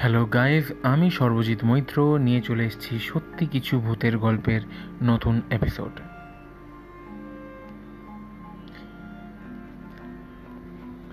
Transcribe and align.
Hello 0.00 0.26
guys 0.26 0.72
আমি 0.82 1.10
সর্বজিৎ 1.10 1.64
মৈত্র। 1.64 2.18
নিয়ে 2.18 2.40
চলে 2.40 2.64
এসেছি 2.64 2.98
সত্যি 2.98 3.46
কিছু 3.46 3.80
ভূতের 3.80 4.18
গল্পের 4.18 4.60
নতুন 5.02 5.42
এপিসোড 5.50 6.00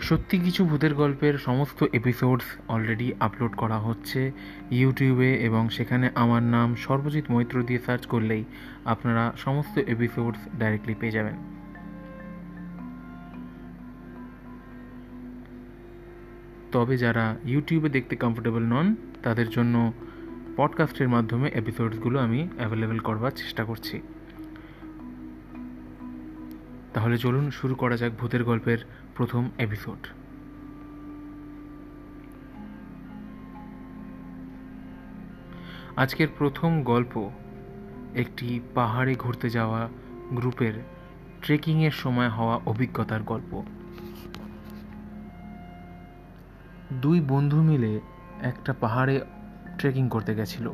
সত্যি 0.01 0.39
কিছু 0.39 0.65
ভূতের 0.65 0.93
গল্পের 0.93 1.37
সমস্ত 1.37 1.83
এপিসোডস 1.93 2.43
অলরেডি 2.67 3.13
আপলোড 3.19 3.55
করা 3.55 3.77
হচ্ছে 3.79 4.31
ইউটিউবে 4.71 5.35
এবং 5.35 5.69
সেখানে 5.69 6.09
আমার 6.15 6.43
নাম 6.43 6.75
সর্বজিৎ 6.75 7.31
মৈত্র 7.31 7.63
দিয়ে 7.63 7.79
সার্চ 7.85 8.05
করলেই 8.05 8.43
আপনারা 8.85 9.33
সমস্ত 9.37 9.77
এপিসোডস 9.77 10.39
ডাইরেক্টলি 10.59 10.95
পেয়ে 10.99 11.11
যাবেন। 11.11 11.35
তবে 16.77 16.97
যারা 16.97 17.35
ইউটিউবে 17.45 17.89
দেখতে 17.89 18.15
কমফোর্টেবল 18.15 18.63
নন, 18.63 18.95
তাদের 19.23 19.49
জন্য 19.49 19.93
পডকাস্টের 20.57 21.09
মাধ্যমে 21.09 21.49
এপিসোডসগুলো 21.49 22.19
আমি 22.19 22.47
অ্যাভেলেবেল 22.57 22.99
করবার 22.99 23.31
চেষ্টা 23.31 23.63
করছি। 23.63 24.01
তাহলে 26.93 27.17
চলুন 27.17 27.51
শুরু 27.51 27.75
করা 27.75 27.97
যাক 27.97 28.11
ভূতের 28.19 28.43
গল্পের 28.43 28.77
প্রথম 29.15 29.49
এপিসোড 29.57 30.07
আজকের 35.95 36.27
প্রথম 36.37 36.83
গল্প 36.83 37.29
একটি 38.15 38.59
পাহাড়ে 38.73 39.15
ঘুরতে 39.15 39.49
যাওয়া 39.49 39.89
গ্রুপের 40.29 40.73
ট্রেকিংয়ের 41.41 41.91
সময় 41.91 42.29
হওয়া 42.29 42.59
অভিজ্ঞতার 42.65 43.21
গল্প। 43.21 43.63
দুই 46.93 47.21
বন্ধু 47.21 47.61
মিলে 47.61 47.99
একটা 48.41 48.73
পাহাড়ে 48.79 49.21
ট্রেকিং 49.77 50.09
করতে 50.09 50.35
গেছিল। 50.35 50.71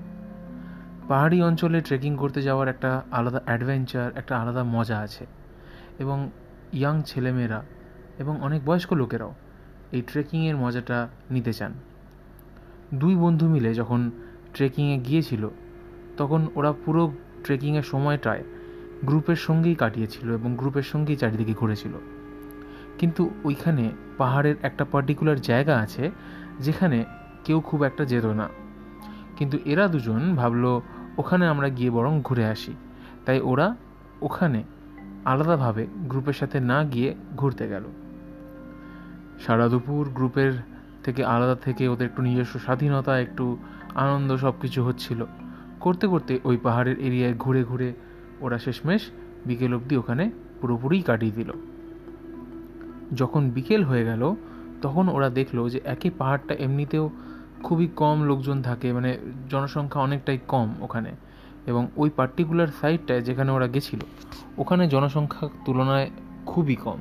পাহাড়ি 1.07 1.41
অঞ্চলে 1.41 1.81
ট্রেকিং 1.81 2.15
করতে 2.15 2.41
যাওয়ার 2.41 2.67
একটা 2.67 3.01
আলাদা 3.11 3.41
অ্যাডভেঞ্চার 3.45 4.11
একটা 4.15 4.37
আলাদা 4.39 4.63
মজা 4.63 4.99
আছে। 4.99 5.25
এবং 5.99 6.29
ইয়াং 6.73 7.01
ছেলেমেয়েরা 7.05 7.63
এবং 8.19 8.41
অনেক 8.41 8.65
বয়স্ক 8.65 8.93
লোকেরাও 8.93 9.33
এই 9.91 10.01
ট্রেকিংয়ের 10.01 10.57
মজাটা 10.57 11.07
নিতে 11.31 11.53
চান। 11.53 11.73
দুই 12.93 13.15
বন্ধু 13.15 13.49
মিলে 13.49 13.73
যখন 13.73 14.11
ট্রেকিংয়ে 14.53 14.97
গিয়েছিল, 14.97 15.49
তখন 16.17 16.47
ওরা 16.55 16.73
পুরো 16.85 17.11
ট্রেকিংয়ের 17.43 17.83
সময়টায় 17.83 18.43
গ্রুপের 19.03 19.35
সঙ্গেই 19.35 19.75
কাটিয়েছিল 19.75 20.33
এবং 20.33 20.55
গ্রুপের 20.55 20.83
সঙ্গেই 20.83 21.15
চারিদিকে 21.15 21.53
ঘুরেছিল। 21.53 21.91
কিন্তু 22.97 23.31
ওইখানে 23.43 23.91
পাহাড়ের 24.17 24.55
একটা 24.61 24.85
পার্টিকুলার 24.85 25.41
জায়গা 25.41 25.77
আছে 25.77 26.11
যেখানে 26.59 27.05
কেউ 27.43 27.61
খুব 27.61 27.83
একটা 27.83 28.05
যেত 28.05 28.25
না। 28.25 28.49
কিন্তু 29.37 29.57
এরা 29.65 29.87
দুজন 29.87 30.35
ভাবলো, 30.35 30.81
ওখানে 31.17 31.47
আমরা 31.47 31.69
গিয়ে 31.69 31.91
বরং 31.91 32.21
ঘুরে 32.21 32.45
আসি। 32.45 32.73
তাই 33.25 33.39
ওরা 33.39 33.75
ওখানে 34.21 34.63
আলাদাভাবে 35.25 35.87
গ্রুপের 35.93 36.33
সাথে 36.33 36.59
না 36.59 36.83
গিয়ে 36.83 37.15
ঘুরতে 37.37 37.67
গেল। 37.67 37.83
সারা 39.45 39.69
দুপুর 39.69 40.09
গ্রুপের 40.09 40.53
থেকে 41.03 41.25
আলাদা 41.25 41.55
থেকে 41.55 41.87
ওদের 41.87 42.07
একটু 42.07 42.21
নিজস্ব 42.21 42.59
স্বাধীনতা, 42.59 43.19
একটু 43.19 43.57
আনন্দ 43.95 44.35
সব 44.35 44.53
কিছু 44.61 44.85
হচ্ছিল। 44.85 45.25
করতে 45.79 46.07
করতে 46.07 46.39
ওই 46.43 46.57
পাহাড়ের 46.57 46.99
এরিয়ায় 46.99 47.33
ঘুরে 47.33 47.63
ঘুরে 47.63 47.93
ওরা 48.41 48.57
শেষমেশ 48.57 49.11
বিকেল 49.45 49.73
অবধি 49.73 49.97
ওখানে 49.97 50.31
পুরোপুরিই 50.61 51.01
কাটিয়ে 51.01 51.31
দিল। 51.31 51.53
যখন 53.15 53.49
বিকেল 53.49 53.83
হয়ে 53.83 54.05
গেল, 54.05 54.35
তখন 54.81 55.09
ওরা 55.09 55.29
দেখল 55.29 55.69
যে 55.69 55.81
একই 55.85 56.09
পাহাড়টা 56.09 56.53
এমনিতেও 56.53 57.09
খুবই 57.63 57.87
কম 57.87 58.23
লোকজন 58.23 58.61
থাকে 58.61 58.93
মানে 58.93 59.17
জনসংখ্যা 59.49 60.01
অনেকটাই 60.01 60.39
কম 60.47 60.75
ওখানে। 60.81 61.11
এবং 61.67 61.87
ওই 61.97 62.09
পার্টিকুলার 62.09 62.67
সাইডটায় 62.81 63.21
যেখানে 63.21 63.51
ওরা 63.51 63.67
গেছিল, 63.67 63.99
ওখানে 64.57 64.87
জনসংখ্যা 64.87 65.49
তুলনায় 65.65 66.09
খুবই 66.45 66.75
কম। 66.75 66.97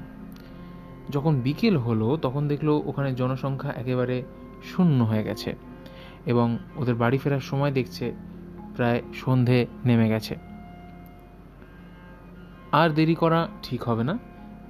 যখন 1.11 1.41
বিকেল 1.41 1.77
হলো, 1.77 2.19
তখন 2.23 2.49
দেখল 2.49 2.69
ওখানে 2.69 3.15
জনসংখ্যা 3.15 3.73
একেবারে 3.77 4.23
শূন্য 4.63 5.05
হয়ে 5.05 5.23
গেছে 5.23 5.57
এবং 6.27 6.59
ওদের 6.77 6.95
বাড়ি 6.95 7.19
ফেরার 7.19 7.41
সময় 7.41 7.73
দেখছে 7.73 8.13
প্রায় 8.77 9.03
সন্ধে 9.15 9.67
নেমে 9.85 10.09
গেছে। 10.09 10.37
আর 12.73 12.91
দেরি 12.91 13.15
করা 13.15 13.49
ঠিক 13.63 13.83
হবে 13.83 14.05
না। 14.05 14.19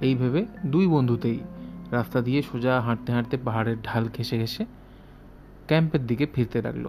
এই 0.05 0.13
ভেবে 0.15 0.41
দুই 0.73 0.85
বন্ধুতেই 0.87 1.37
রাস্তা 1.97 2.19
দিয়ে 2.27 2.39
সোজা 2.41 2.73
হাঁটতে 2.85 3.09
হাঁটতে 3.15 3.35
পাহাড়ের 3.45 3.77
ঢাল 3.83 4.03
ঘেসে 4.15 4.35
ঘেসে 4.41 4.63
ক্যাম্পের 5.67 6.03
দিকে 6.09 6.25
ফিরতে 6.33 6.59
লাগল। 6.61 6.85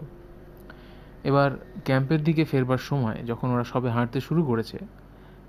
এবার 1.28 1.50
ক্যাম্পের 1.84 2.20
দিকে 2.26 2.42
ফেরবার 2.50 2.80
সময় 2.90 3.18
যখন 3.26 3.46
ওরা 3.54 3.64
সবে 3.72 3.88
হাঁটতে 3.96 4.18
শুরু 4.20 4.42
করেছে, 4.50 4.78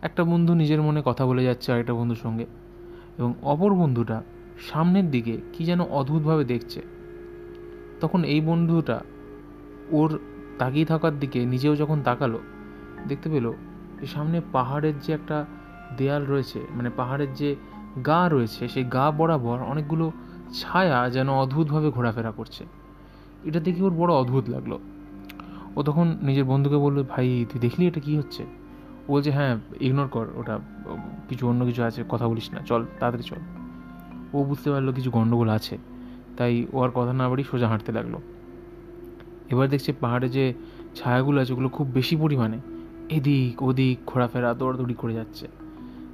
একটা 0.08 0.22
বন্ধু 0.32 0.52
নিজের 0.62 0.82
মনে 0.88 1.02
কথা 1.06 1.24
বলে 1.30 1.44
যাচ্ছে 1.44 1.68
আরেকটা 1.74 1.94
বন্ধুর 2.00 2.20
সঙ্গে 2.26 2.46
এবং 3.18 3.32
অপর 3.44 3.72
বন্ধুটা 3.82 4.18
সামনের 4.70 5.08
দিকে 5.12 5.36
কি 5.54 5.62
যেন 5.70 5.82
অদ্ভুতভাবে 6.00 6.44
দেখছে। 6.54 6.82
তখন 8.02 8.22
এই 8.34 8.42
বন্ধুটা 8.42 8.98
ওর 9.98 10.10
তাকিয়ে 10.60 10.88
থাকার 10.92 11.14
দিকে 11.20 11.40
নিজেও 11.54 11.74
যখন 11.82 11.98
তাকালো, 12.08 12.40
দেখতে 13.10 13.28
পেল 13.34 13.46
যে 14.00 14.08
সামনে 14.16 14.38
পাহাড়ের 14.56 14.96
যে 15.04 15.12
একটা 15.14 15.38
দেয়াল 15.98 16.26
রয়েছে 16.26 16.60
মানে 16.72 16.90
পাহাড়ের 16.90 17.34
যে 17.34 17.56
গা 18.06 18.30
রয়েছে, 18.30 18.68
সেই 18.68 18.84
গা 18.84 19.12
বরাবর 19.12 19.60
অনেকগুলো 19.60 20.12
ছায়া 20.54 21.10
যেন 21.10 21.30
অদ্ভুতভাবে 21.30 21.90
ঘোরাফেরা 21.90 22.32
করছে। 22.32 22.66
এটা 23.44 23.60
দেখে 23.60 23.84
ওর 23.84 23.92
বড় 23.92 24.14
অদ্ভুত 24.14 24.50
লাগল। 24.50 24.78
ও 25.76 25.84
তখন 25.84 26.18
নিজের 26.22 26.44
বন্ধুকে 26.44 26.78
বলল, 26.78 27.04
ভাই, 27.04 27.46
তুই 27.50 27.60
দেখলি 27.60 27.88
এটা 27.88 28.00
কি 28.00 28.18
হচ্ছে? 28.18 28.44
ও 29.08 29.12
বলছে 29.12 29.32
হ্যাঁ 29.32 29.58
ইগনোর 29.80 30.08
কর, 30.08 30.26
ওটা 30.36 30.60
কিছু 31.30 31.48
অন্য 31.48 31.66
কিছু 31.66 31.84
আছে, 31.84 32.04
কথা 32.10 32.28
বলিস 32.28 32.54
না, 32.54 32.60
চল, 32.60 32.86
তাড়াতাড়ি 33.00 33.24
চল। 33.24 33.38
ও 34.34 34.44
বুঝতে 34.44 34.72
পারল 34.72 34.92
কিছু 34.92 35.12
গণ্ডগোল 35.12 35.50
আছে, 35.50 35.78
তাই 36.38 36.66
ও 36.74 36.82
আর 36.82 36.90
কথা 36.90 37.14
না 37.14 37.30
বাড়ি 37.30 37.44
সোজা 37.44 37.68
হাঁটতে 37.68 37.92
লাগল। 37.92 38.16
এবার 39.50 39.70
দেখছে 39.70 39.94
পাহাড়ে 39.94 40.30
যে 40.30 40.54
ছায়াগুলো 40.96 41.42
আছে, 41.42 41.54
ওগুলো 41.54 41.70
খুব 41.70 41.88
বেশি 41.94 42.16
পরিমাণে, 42.16 42.60
এদিক 43.10 43.64
ওদিক 43.64 43.98
ঘোরাফেরা, 44.06 44.54
দৌড়াদৌড়ি 44.54 44.94
করে 44.94 45.14
যাচ্ছে। 45.14 45.48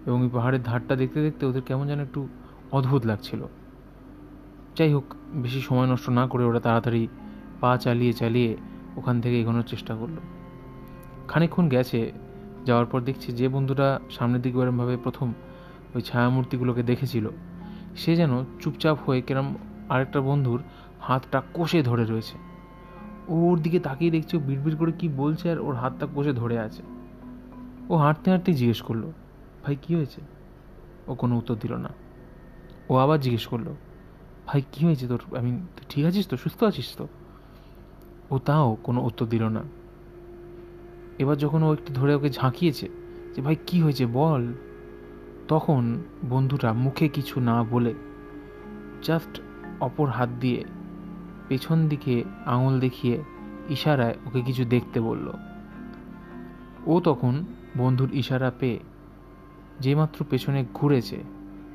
এবং 0.05 0.23
এই 0.23 0.29
পাহাড়ের 0.29 0.63
ধারটা 0.63 0.95
দেখতে 0.95 1.21
দেখতে 1.21 1.45
ওদের 1.45 1.61
কেমন 1.61 1.87
যেন 1.87 1.99
একটু 1.99 2.27
অদ্ভুত 2.71 3.05
লাগছিল। 3.05 3.47
যাই 4.77 4.93
হোক 4.93 5.15
বেশি 5.33 5.61
সময় 5.61 5.87
নষ্ট 5.87 6.09
না 6.09 6.27
করে 6.27 6.43
ওরা 6.43 6.59
তাড়াতাড়ি 6.59 7.07
পা 7.61 7.77
চালিয়ে 7.77 8.13
চালিয়ে 8.13 8.57
ওখান 8.97 9.21
থেকে 9.21 9.41
এগোনোর 9.41 9.63
চেষ্টা 9.63 9.95
করল। 9.95 10.15
খানিক্ষণ 11.27 11.69
গেছে, 11.69 12.11
যাওয়ার 12.65 12.85
পর 12.85 13.01
দেখছি 13.01 13.31
যে 13.31 13.47
বন্ধুটা 13.47 13.99
সামনের 14.09 14.41
দিকে 14.41 14.57
এরমভাবে 14.59 14.97
প্রথম 14.97 15.33
ওই 15.95 16.01
ছায়ামূর্তিগুলোকে 16.01 16.83
দেখেছিল, 16.83 17.29
সে 17.95 18.15
যেন 18.15 18.43
চুপচাপ 18.59 18.97
হয়ে 19.05 19.21
কেরম 19.21 19.55
আরেকটা 19.89 20.21
বন্ধুর 20.21 20.59
হাতটা 21.01 21.41
কষে 21.53 21.83
ধরে 21.83 22.05
রয়েছে। 22.05 22.37
ওর 23.27 23.59
দিকে 23.59 23.79
তাকিয়ে 23.79 24.11
দেখছি 24.11 24.37
বিড়বিড় 24.37 24.75
করে 24.75 24.91
কি 24.91 25.07
বলছে 25.07 25.51
আর 25.51 25.59
ওর 25.59 25.75
হাতটা 25.75 26.07
কষে 26.15 26.33
ধরে 26.33 26.59
আছে। 26.59 26.81
ও 27.89 27.95
হাঁটতে 27.95 28.31
হাঁটতে 28.31 28.53
জিজ্ঞেস 28.53 28.81
করল 28.81 29.11
ভাই, 29.65 29.75
কী 29.81 29.95
হয়েছে? 29.95 30.21
ও 31.07 31.15
কোনো 31.15 31.37
উত্তর 31.37 31.55
দিল 31.55 31.73
না। 31.73 31.89
ও 32.89 32.95
আবার 32.97 33.19
জিজ্ঞেস 33.19 33.47
করল, 33.47 33.65
ভাই, 34.47 34.61
কী 34.71 34.85
হয়েছে 34.85 35.07
তোর? 35.07 35.37
আমি 35.37 35.51
তুই 35.51 35.85
ঠিক 35.89 36.05
আছিস 36.05 36.27
তো? 36.27 36.37
সুস্থ 36.37 36.63
আছিস 36.63 36.95
তো? 36.97 37.07
ও 38.31 38.39
তাও 38.39 38.77
কোনো 38.83 39.03
উত্তর 39.03 39.25
দিল 39.25 39.43
না। 39.43 39.63
এবার 41.19 41.37
যখন 41.37 41.63
ও 41.63 41.73
একটু 41.73 41.93
ধরে 41.93 42.15
ওকে 42.15 42.29
ঝাঁকিয়েছে 42.29 42.89
যে, 43.35 43.41
ভাই, 43.41 43.55
কি 43.67 43.81
হয়েছে 43.81 44.05
বল? 44.05 44.53
তখন 45.47 46.03
বন্ধুটা 46.29 46.73
মুখে 46.73 47.07
কিছু 47.07 47.39
না 47.39 47.63
বলে 47.63 47.93
জাস্ট 49.03 49.41
অপর 49.79 50.07
হাত 50.07 50.29
দিয়ে 50.39 50.65
পেছন 51.47 51.87
দিকে 51.87 52.23
আঙুল 52.45 52.79
দেখিয়ে 52.79 53.23
ইশারায় 53.69 54.15
ওকে 54.25 54.41
কিছু 54.41 54.65
দেখতে 54.65 54.99
বলল। 54.99 55.31
ও 56.85 56.99
তখন 56.99 57.45
বন্ধুর 57.77 58.09
ইশারা 58.13 58.51
পেয়ে 58.59 58.79
যেমাত্র 59.83 60.19
পেছনে 60.29 60.59
ঘুরেছে 60.73 61.17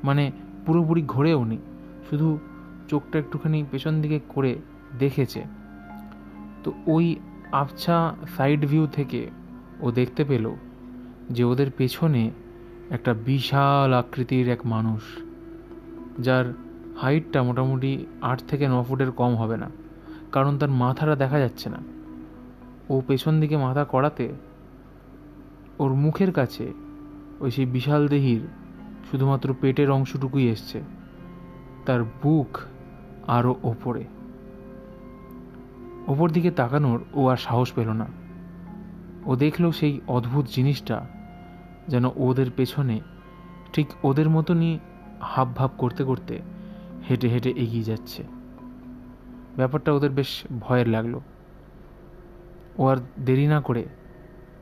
মানে 0.03 0.23
পুরোপুরি 0.65 1.01
ঘোরেও 1.13 1.41
নি 1.51 1.57
শুধু 2.07 2.27
চোখটা 2.89 3.15
একটুখানি 3.19 3.57
পেছন 3.71 3.93
দিকে 4.01 4.17
করে 4.33 4.51
দেখেছে। 4.99 5.41
তো 6.63 6.69
ওই 6.87 7.05
আবছা 7.61 7.97
সাইড 8.35 8.61
ভিউ 8.71 8.85
থেকে 8.97 9.21
ও 9.85 9.87
দেখতে 9.91 10.21
পেল 10.29 10.45
যে 11.35 11.43
ওদের 11.43 11.69
পেছনে 11.79 12.23
একটা 12.89 13.11
বিশাল 13.27 13.89
আকৃতির 13.93 14.47
এক 14.49 14.61
মানুষ, 14.65 15.01
যার 16.25 16.45
হাইটটা 17.01 17.39
মোটামুটি 17.43 17.91
আট 18.21 18.39
থেকে 18.49 18.65
ন 18.67 18.75
ফুটের 18.87 19.11
কম 19.11 19.31
হবে 19.41 19.57
না, 19.63 19.69
কারণ 20.31 20.53
তার 20.59 20.71
মাথাটা 20.83 21.15
দেখা 21.15 21.37
যাচ্ছে 21.39 21.67
না। 21.69 21.79
ও 22.89 22.95
পেছন 23.07 23.33
দিকে 23.41 23.55
মাথা 23.57 23.83
করাতে 23.93 24.25
ওর 25.79 25.91
মুখের 26.03 26.31
কাছে 26.31 26.65
ওই 27.39 27.51
সেই 27.51 27.65
বিশাল 27.65 28.07
দেহির 28.07 28.41
শুধুমাত্র 29.11 29.55
পেটের 29.61 29.91
অংশটুকুই 29.91 30.49
এসছে। 30.49 30.81
তার 31.85 32.03
বুক 32.03 32.57
আরও 33.27 33.55
ওপরে। 33.63 34.03
ওপর 36.07 36.29
দিকে 36.29 36.51
তাকানোর 36.51 37.05
ও 37.13 37.27
আর 37.27 37.37
সাহস 37.37 37.73
পেল 37.73 37.89
না। 37.89 38.07
ও 39.25 39.35
দেখল 39.35 39.71
সেই 39.71 40.01
অদ্ভুত 40.07 40.45
জিনিসটা 40.45 41.07
যেন 41.87 42.05
ওদের 42.15 42.51
পেছনে 42.55 42.99
ঠিক 43.73 43.87
ওদের 44.03 44.29
মতনই 44.29 44.79
হাব 45.21 45.55
ভাব 45.55 45.69
করতে 45.77 46.03
করতে 46.03 46.41
হেঁটে 47.09 47.27
হেঁটে 47.27 47.49
এগিয়ে 47.49 47.83
যাচ্ছে। 47.83 48.23
ব্যাপারটা 49.55 49.91
ওদের 49.91 50.09
বেশ 50.09 50.43
ভয়ের 50.59 50.89
লাগল। 50.89 51.19
ও 52.77 52.87
আর 52.87 52.97
দেরি 53.25 53.47
না 53.47 53.61
করে 53.61 53.85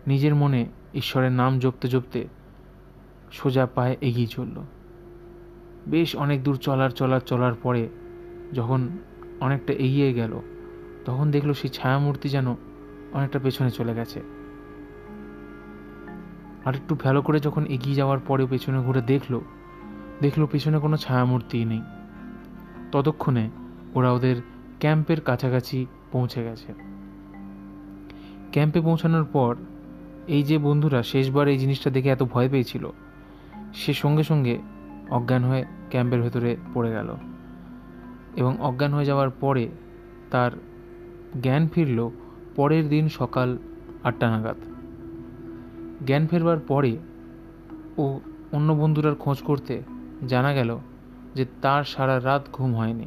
নিজের 0.07 0.35
মনে 0.35 0.65
ঈশ্বরের 0.93 1.31
নাম 1.31 1.59
জপতে 1.59 1.87
জপতে 1.87 2.27
সোজা 3.31 3.65
পায়ে 3.65 3.97
এগিয়ে 4.01 4.27
চলল। 4.27 4.61
বেশ 5.87 6.15
অনেক 6.15 6.43
দূর 6.43 6.55
চলার 6.55 6.89
চলার 6.89 7.19
চলার 7.19 7.53
পরে 7.53 7.89
যখন 8.53 8.87
অনেকটা 9.39 9.73
এগিয়ে 9.73 10.13
গেল, 10.13 10.39
তখন 11.05 11.31
দেখল 11.31 11.53
সেই 11.53 11.69
ছায়ামূর্তি 11.69 12.29
যেন 12.29 12.55
অনেকটা 13.13 13.39
পেছনে 13.39 13.71
চলে 13.71 13.95
গেছে। 13.95 14.21
আর 16.65 16.75
একটু 16.75 16.95
ভালো 16.95 17.21
করে 17.21 17.39
যখন 17.39 17.65
এগিয়ে 17.65 17.95
যাওয়ার 17.95 18.19
পরে 18.19 18.45
পেছনে 18.45 18.79
ঘুরে 18.79 19.01
দেখল 19.01 19.39
দেখল 20.21 20.45
পেছনে 20.45 20.79
কোনো 20.79 20.97
ছায়ামূর্তিই 20.97 21.65
নেই। 21.65 21.81
ততক্ষণে 22.91 23.49
ওরা 23.95 24.11
ওদের 24.11 24.35
ক্যাম্পের 24.79 25.21
কাছাকাছি 25.21 25.85
পৌঁছে 26.11 26.43
গেছে। 26.43 26.73
ক্যাম্পে 28.51 28.81
পৌঁছানোর 28.81 29.25
পর 29.25 29.55
এই 30.27 30.43
যে 30.43 30.57
বন্ধুরা, 30.57 31.03
শেষবার 31.03 31.47
এই 31.47 31.57
জিনিসটা 31.57 31.89
দেখে 31.89 32.09
এত 32.09 32.23
ভয় 32.23 32.49
পেয়েছিল। 32.49 32.89
সে 33.75 33.93
সঙ্গে 33.93 34.23
সঙ্গে 34.23 34.57
অজ্ঞান 35.09 35.43
হয়ে 35.43 35.65
ক্যাম্পের 35.89 36.21
ভেতরে 36.21 36.57
পড়ে 36.73 36.91
গেল। 36.91 37.15
এবং 38.35 38.57
অজ্ঞান 38.59 38.93
হয়ে 38.93 39.05
যাওয়ার 39.05 39.29
পরে 39.29 39.69
তার 40.31 40.51
জ্ঞান 41.41 41.67
ফিরল 41.67 42.09
পরের 42.55 42.89
দিন 42.89 43.09
সকাল 43.09 43.57
আটটা 44.03 44.29
নাগাদ। 44.29 44.55
জ্ঞান 46.05 46.27
ফেরবার 46.27 46.59
পরে 46.59 46.97
ও 47.97 48.19
অন্য 48.51 48.73
বন্ধুরার 48.73 49.15
খোঁজ 49.15 49.41
করতে 49.41 49.81
জানা 50.27 50.53
গেল 50.53 50.77
যে 51.35 51.45
তার 51.61 51.83
সারা 51.83 52.19
রাত 52.23 52.47
ঘুম 52.53 52.75
হয়নি। 52.75 53.05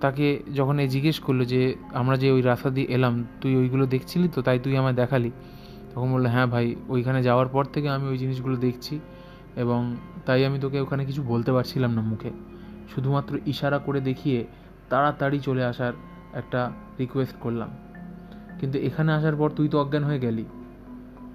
তাকে 0.00 0.42
যখন 0.54 0.78
এই 0.78 0.88
জিজ্ঞেস 0.88 1.20
করল 1.20 1.44
যে, 1.44 1.74
আমরা 1.94 2.16
যে 2.16 2.30
ওই 2.30 2.42
রাস্তা 2.42 2.70
দিয়ে 2.70 2.86
এলাম, 2.86 3.24
তুই 3.40 3.56
ওইগুলো 3.56 3.86
দেখছিলি 3.86 4.28
তো? 4.28 4.42
তাই 4.42 4.58
তুই 4.58 4.76
আমায় 4.76 4.94
দেখালি। 4.94 5.30
তখন 5.96 6.12
বলল 6.12 6.26
হ্যাঁ 6.26 6.46
ভাই, 6.46 6.76
ওইখানে 6.88 7.22
যাওয়ার 7.22 7.48
পর 7.48 7.64
থেকে 7.64 7.88
আমি 7.88 8.08
ওই 8.08 8.18
জিনিসগুলো 8.18 8.56
দেখছি 8.56 9.00
এবং 9.56 9.96
তাই 10.26 10.44
আমি 10.44 10.58
তোকে 10.58 10.80
ওখানে 10.80 11.04
কিছু 11.04 11.22
বলতে 11.22 11.52
পারছিলাম 11.52 11.94
না 11.94 12.00
মুখে। 12.00 12.30
শুধুমাত্র 12.94 13.38
ইশারা 13.46 13.78
করে 13.78 14.00
দেখিয়ে 14.00 14.44
তাড়াতাড়ি 14.90 15.40
চলে 15.40 15.64
আসার 15.64 15.92
একটা 16.32 16.70
রিকোয়েস্ট 17.00 17.34
করলাম। 17.40 17.68
কিন্তু 18.60 18.78
এখানে 18.78 19.12
আসার 19.12 19.36
পর 19.36 19.50
তুই 19.50 19.68
তো 19.68 19.80
অজ্ঞান 19.80 20.04
হয়ে 20.04 20.20
গেলি। 20.20 20.44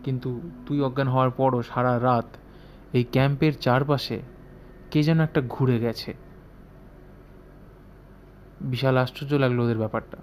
কিন্তু 0.04 0.42
তুই 0.66 0.82
অজ্ঞান 0.82 1.08
হওয়ার 1.08 1.30
পরও 1.30 1.62
সারা 1.62 2.00
রাত 2.00 2.26
এই 2.94 3.04
ক্যাম্পের 3.04 3.54
চারপাশে 3.58 4.22
কে 4.92 5.04
যেন 5.04 5.20
একটা 5.20 5.42
ঘুরে 5.50 5.80
গেছে। 5.80 6.14
বিশাল 8.62 8.98
আশ্চর্য 8.98 9.34
লাগল 9.34 9.60
ওদের 9.60 9.78
ব্যাপারটা। 9.78 10.18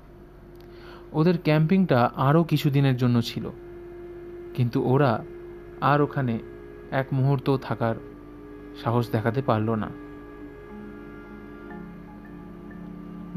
ওদের 1.13 1.39
ক্যাম্পিংটা 1.39 2.11
আরও 2.17 2.45
কিছু 2.45 2.71
দিনের 2.71 2.97
জন্য 2.97 3.23
ছিল। 3.23 3.51
কিন্তু 4.59 4.83
ওরা 4.83 5.25
আর 5.81 6.01
ওখানে 6.01 6.39
এক 6.91 7.07
মুহূর্ত 7.13 7.57
থাকার 7.57 7.95
সাহস 8.83 9.11
দেখাতে 9.11 9.43
পারল 9.43 9.75
না। 9.75 9.89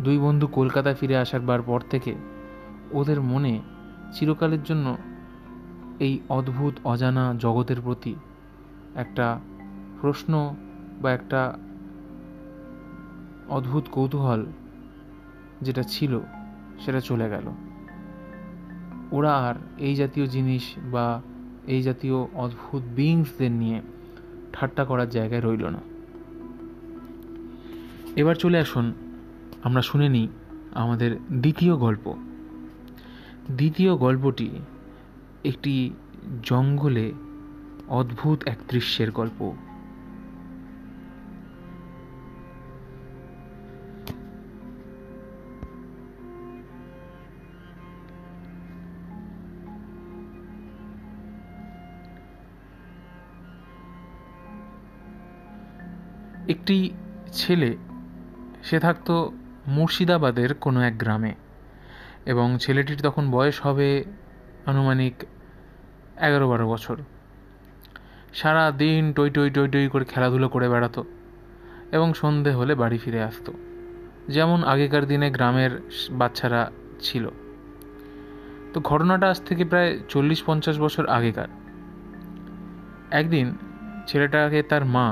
দুই 0.03 0.17
বন্ধু 0.17 0.47
কলকাতায় 0.47 0.95
ফিরে 0.95 1.17
আসার 1.17 1.39
বার 1.39 1.61
পর 1.61 1.79
থেকে 1.89 2.15
ওদের 2.91 3.21
মনে 3.21 3.61
চিরকালের 4.13 4.63
জন্য 4.63 4.97
এই 5.99 6.19
অদ্ভুত, 6.29 6.73
অজানা 6.83 7.33
জগতের 7.39 7.81
প্রতি 7.81 8.15
একটা 8.95 9.39
প্রশ্ন 10.01 10.55
বা 11.01 11.11
একটা 11.11 11.57
অদ্ভুত 13.49 13.85
কৌতূহল 13.91 14.45
যেটা 15.61 15.83
ছিল, 15.83 16.19
সেটা 16.79 16.99
চলে 16.99 17.29
গেল। 17.29 17.70
ওরা 19.11 19.37
আর 19.37 19.55
এই 19.77 19.95
জাতীয় 19.95 20.27
জিনিস 20.27 20.75
বা 20.91 21.21
এই 21.67 21.81
জাতীয় 21.81 22.15
অদ্ভুত 22.15 22.81
বিংসদের 22.95 23.51
নিয়ে 23.51 23.81
ঠাট্টা 24.53 24.85
করার 24.85 25.09
জায়গায় 25.09 25.41
রইল 25.41 25.65
না। 25.65 25.79
এবার 28.15 28.35
চলে 28.35 28.59
আসুন, 28.59 28.93
আমরা 29.63 29.81
শুনে 29.81 30.09
নিই 30.09 30.27
আমাদের 30.71 31.17
দ্বিতীয় 31.31 31.77
গল্প। 31.77 32.13
দ্বিতীয় 33.51 33.95
গল্পটি 33.95 34.49
একটি 35.45 35.89
জঙ্গলে 36.43 37.11
অদ্ভুত 37.87 38.43
এক 38.45 38.57
দৃশ্যের 38.69 39.11
গল্প। 39.11 39.53
একটি 56.51 56.77
ছেলে, 57.39 57.71
সে 58.67 58.77
থাকতো 58.85 59.13
মুর্শিদাবাদের 59.75 60.49
কোনো 60.63 60.79
এক 60.89 60.95
গ্রামে 61.03 61.33
এবং 62.31 62.47
ছেলেটির 62.63 62.99
তখন 63.07 63.23
বয়স 63.35 63.57
হবে 63.65 63.89
আনুমানিক 64.71 65.15
এগারো 66.27 66.45
বারো 66.51 66.65
বছর। 66.73 66.97
সারা 68.39 68.63
দিন 68.81 69.03
টই 69.17 69.29
টই 69.35 69.49
টই 69.55 69.67
টই 69.73 69.85
করে 69.93 70.05
খেলাধুলো 70.11 70.47
করে 70.53 70.67
বেড়াতো 70.73 71.01
এবং 71.95 72.07
সন্ধে 72.19 72.51
হলে 72.59 72.73
বাড়ি 72.81 72.97
ফিরে 73.03 73.21
আসতো, 73.29 73.51
যেমন 74.35 74.59
আগেকার 74.73 75.03
দিনে 75.11 75.27
গ্রামের 75.37 75.71
বাচ্চারা 76.19 76.61
ছিল। 77.05 77.25
তো 78.71 78.77
ঘটনাটা 78.89 79.25
আজ 79.33 79.39
থেকে 79.47 79.63
প্রায় 79.71 79.91
চল্লিশ 80.11 80.39
পঞ্চাশ 80.47 80.75
বছর 80.85 81.03
আগেকার। 81.17 81.49
একদিন 83.19 83.47
ছেলেটাকে 84.09 84.59
তার 84.71 84.83
মা 84.95 85.07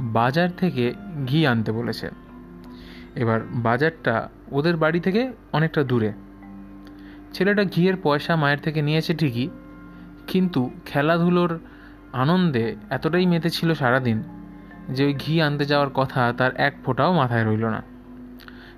বাজার 0.00 0.50
থেকে 0.56 0.94
ঘি 1.26 1.46
আনতে 1.46 1.72
বলেছে। 1.72 2.06
এবার 3.14 3.40
বাজারটা 3.52 4.28
ওদের 4.52 4.76
বাড়ি 4.76 5.00
থেকে 5.00 5.32
অনেকটা 5.52 5.82
দূরে। 5.82 6.12
ছেলেটা 7.32 7.64
ঘিয়ের 7.64 7.96
পয়সা 7.96 8.36
মায়ের 8.36 8.58
থেকে 8.58 8.82
নিয়েছে 8.82 9.14
ঠিকই, 9.14 9.48
কিন্তু 10.26 10.70
খেলাধুলোর 10.86 11.58
আনন্দে 12.12 12.76
এতটাই 12.90 13.26
মেতেছিল 13.26 13.74
সারাদিন 13.74 14.22
যে 14.88 15.02
ওই 15.04 15.14
ঘি 15.14 15.34
আনতে 15.42 15.64
যাওয়ার 15.64 15.90
কথা 15.94 16.32
তার 16.38 16.52
এক 16.56 16.74
ফোঁটাও 16.84 17.12
মাথায় 17.12 17.44
রইল 17.44 17.64
না। 17.64 17.82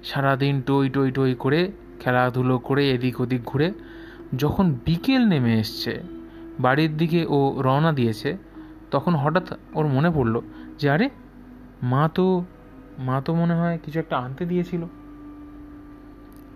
সারাদিন 0.05 0.55
টই 0.61 0.89
টই 0.89 1.11
টই 1.11 1.35
করে 1.39 1.61
খেলাধুলো 2.01 2.59
করে 2.59 2.83
এদিক 2.91 3.21
ওদিক 3.21 3.43
ঘুরে 3.45 3.73
যখন 4.37 4.75
বিকেল 4.85 5.23
নেমে 5.25 5.53
এসছে, 5.61 6.03
বাড়ির 6.61 6.97
দিকে 6.97 7.27
ও 7.27 7.39
রওনা 7.63 7.93
দিয়েছে, 7.93 8.37
তখন 8.91 9.15
হঠাৎ 9.15 9.47
ওর 9.75 9.87
মনে 9.87 10.11
পড়ল 10.11 10.41
যে 10.79 10.91
আরে, 10.91 11.09
মা 11.83 12.09
তো 12.15 12.45
মা 12.99 13.21
তো 13.25 13.35
মনে 13.35 13.55
হয় 13.55 13.79
কিছু 13.85 13.99
একটা 13.99 14.19
আনতে 14.19 14.45
দিয়েছিল। 14.45 14.85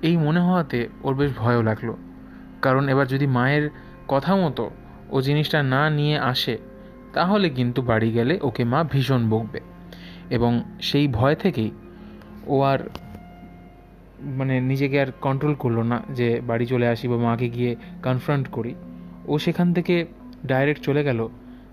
এই 0.03 0.17
মনে 0.17 0.41
হওয়াতে 0.41 0.89
ওর 1.03 1.15
বেশ 1.15 1.31
ভয়ও 1.37 1.63
লাগল। 1.63 1.93
কারণ 2.63 2.89
এবার 2.89 3.07
যদি 3.07 3.27
মায়ের 3.27 3.71
কথা 4.09 4.37
মতো 4.37 4.71
ও 5.11 5.21
জিনিসটা 5.21 5.63
না 5.63 5.91
নিয়ে 5.91 6.19
আসে, 6.19 6.59
তাহলে 7.13 7.51
কিন্তু 7.51 7.83
বাড়ি 7.83 8.11
গেলে 8.11 8.39
ওকে 8.43 8.65
মা 8.65 8.85
ভীষণ 8.85 9.31
বকবে। 9.31 9.61
এবং 10.31 10.63
সেই 10.81 11.09
ভয় 11.09 11.35
থেকেই 11.35 11.71
ও 12.47 12.63
আর 12.63 12.79
মানে 14.21 14.61
নিজেকে 14.61 15.01
আর 15.01 15.07
কন্ট্রোল 15.21 15.55
করল 15.55 15.79
না 15.79 16.03
যে 16.11 16.41
বাড়ি 16.47 16.67
চলে 16.67 16.89
আসি 16.89 17.09
বা 17.09 17.17
মাকে 17.17 17.49
গিয়ে 17.49 17.77
কনফ্রন্ট 18.03 18.49
করি। 18.49 18.75
ও 19.29 19.39
সেখান 19.39 19.75
থেকে 19.75 20.07
ডাইরেক্ট 20.47 20.83
চলে 20.83 21.05
গেল। 21.05 21.29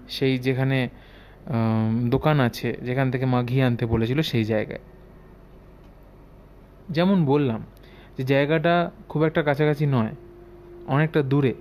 সেই 0.10 0.38
যেখানে 0.38 0.90
দোকান 2.10 2.40
আছে, 2.40 2.78
যেখান 2.82 3.12
থেকে 3.12 3.26
মা 3.26 3.44
ঘি 3.44 3.62
আনতে 3.62 3.86
বলেছিল 3.86 4.22
সেই 4.22 4.44
জায়গায়। 4.44 4.80
যেমন 6.90 7.26
বললাম 7.26 7.64
যে 8.18 8.24
জায়গাটা 8.24 8.92
খুব 9.10 9.24
একটা 9.24 9.44
কাছাকাছি 9.44 9.86
নয়, 9.86 10.12
অনেকটা 10.88 11.22
দূরে। 11.22 11.54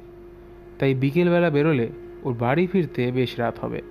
তাই 0.78 0.95
বিকেলবেলা 0.95 1.50
বেরোলে 1.50 1.88
ওর 2.23 2.35
বাড়ি 2.35 2.66
ফিরতে 2.66 3.12
বেশ 3.12 3.38
রাত 3.38 3.59
হবে। 3.59 3.83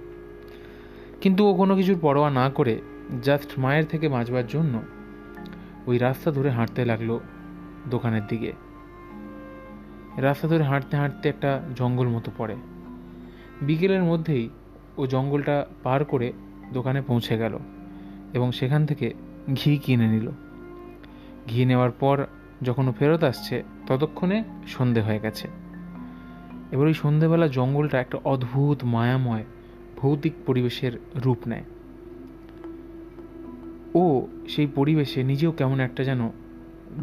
কিন্তু 1.21 1.47
ও 1.47 1.53
কোনো 1.53 1.75
কিছুর 1.75 1.99
পরোয়া 2.01 2.29
না 2.29 2.49
করে 2.49 2.81
জাস্ট 3.23 3.59
মায়ের 3.59 3.85
থেকে 3.85 4.09
বাঁচবার 4.09 4.47
জন্য 4.47 4.81
ওই 5.87 5.97
রাস্তা 5.97 6.31
ধরে 6.31 6.49
হাঁটতে 6.49 6.85
লাগল 6.85 7.19
দোকানের 7.89 8.21
দিকে। 8.27 8.51
রাস্তা 10.17 10.47
ধরে 10.47 10.63
হাঁটতে 10.63 10.97
হাঁটতে 10.97 11.29
একটা 11.29 11.61
জঙ্গল 11.75 12.07
মতো 12.07 12.31
পড়ে। 12.37 12.55
বিকেলের 13.61 14.03
মধ্যেই 14.03 14.49
ও 14.97 15.07
জঙ্গলটা 15.07 15.65
পার 15.83 16.05
করে 16.05 16.33
দোকানে 16.73 17.01
পৌঁছে 17.01 17.37
গেল 17.37 17.57
এবং 18.33 18.51
সেখান 18.51 18.85
থেকে 18.85 19.13
ঘি 19.55 19.77
কিনে 19.77 20.07
নিল। 20.07 20.29
ঘি 21.47 21.65
নেওয়ার 21.65 21.91
পর 21.91 22.25
যখন 22.61 22.87
ও 22.87 22.91
ফেরত 22.91 23.23
আসছে, 23.23 23.63
ততক্ষণে 23.87 24.43
সন্ধে 24.67 25.01
হয়ে 25.01 25.19
গেছে। 25.19 25.47
এবার 26.71 26.87
ওই 26.87 26.93
সন্ধেবেলা 26.93 27.47
জঙ্গলটা 27.47 27.99
একটা 27.99 28.17
অদ্ভুত 28.25 28.83
মায়াময় 28.83 29.43
ভৌতিক 29.97 30.33
পরিবেশের 30.45 30.91
রূপ 31.25 31.37
নেয়। 31.47 31.63
ও 33.95 34.27
সেই 34.49 34.67
পরিবেশে 34.75 35.23
নিজেও 35.23 35.51
কেমন 35.51 35.79
একটা 35.79 36.03
যেন 36.03 36.29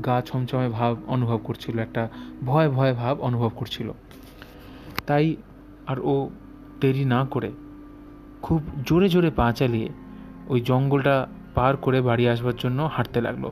গা 0.07 0.21
ছমছমে 0.21 0.69
ভাব 0.69 0.97
অনুভব 1.07 1.41
করছিল, 1.45 1.79
একটা 1.79 2.09
ভয় 2.47 2.71
ভয় 2.71 2.95
ভাব 2.95 3.21
অনুভব 3.21 3.51
করছিল। 3.57 3.93
তাই 5.07 5.37
আর 5.87 6.01
ও 6.01 6.31
দেরি 6.81 7.05
না 7.05 7.25
করে 7.25 7.53
খুব 8.43 8.63
জোরে 8.87 9.09
জোরে 9.09 9.31
পা 9.31 9.53
চালিয়ে 9.53 9.89
ওই 10.49 10.61
জঙ্গলটা 10.61 11.27
পার 11.55 11.77
করে 11.77 12.01
বাড়ি 12.01 12.29
আসবার 12.29 12.57
জন্য 12.59 12.91
হাঁটতে 12.93 13.21
লাগল। 13.21 13.51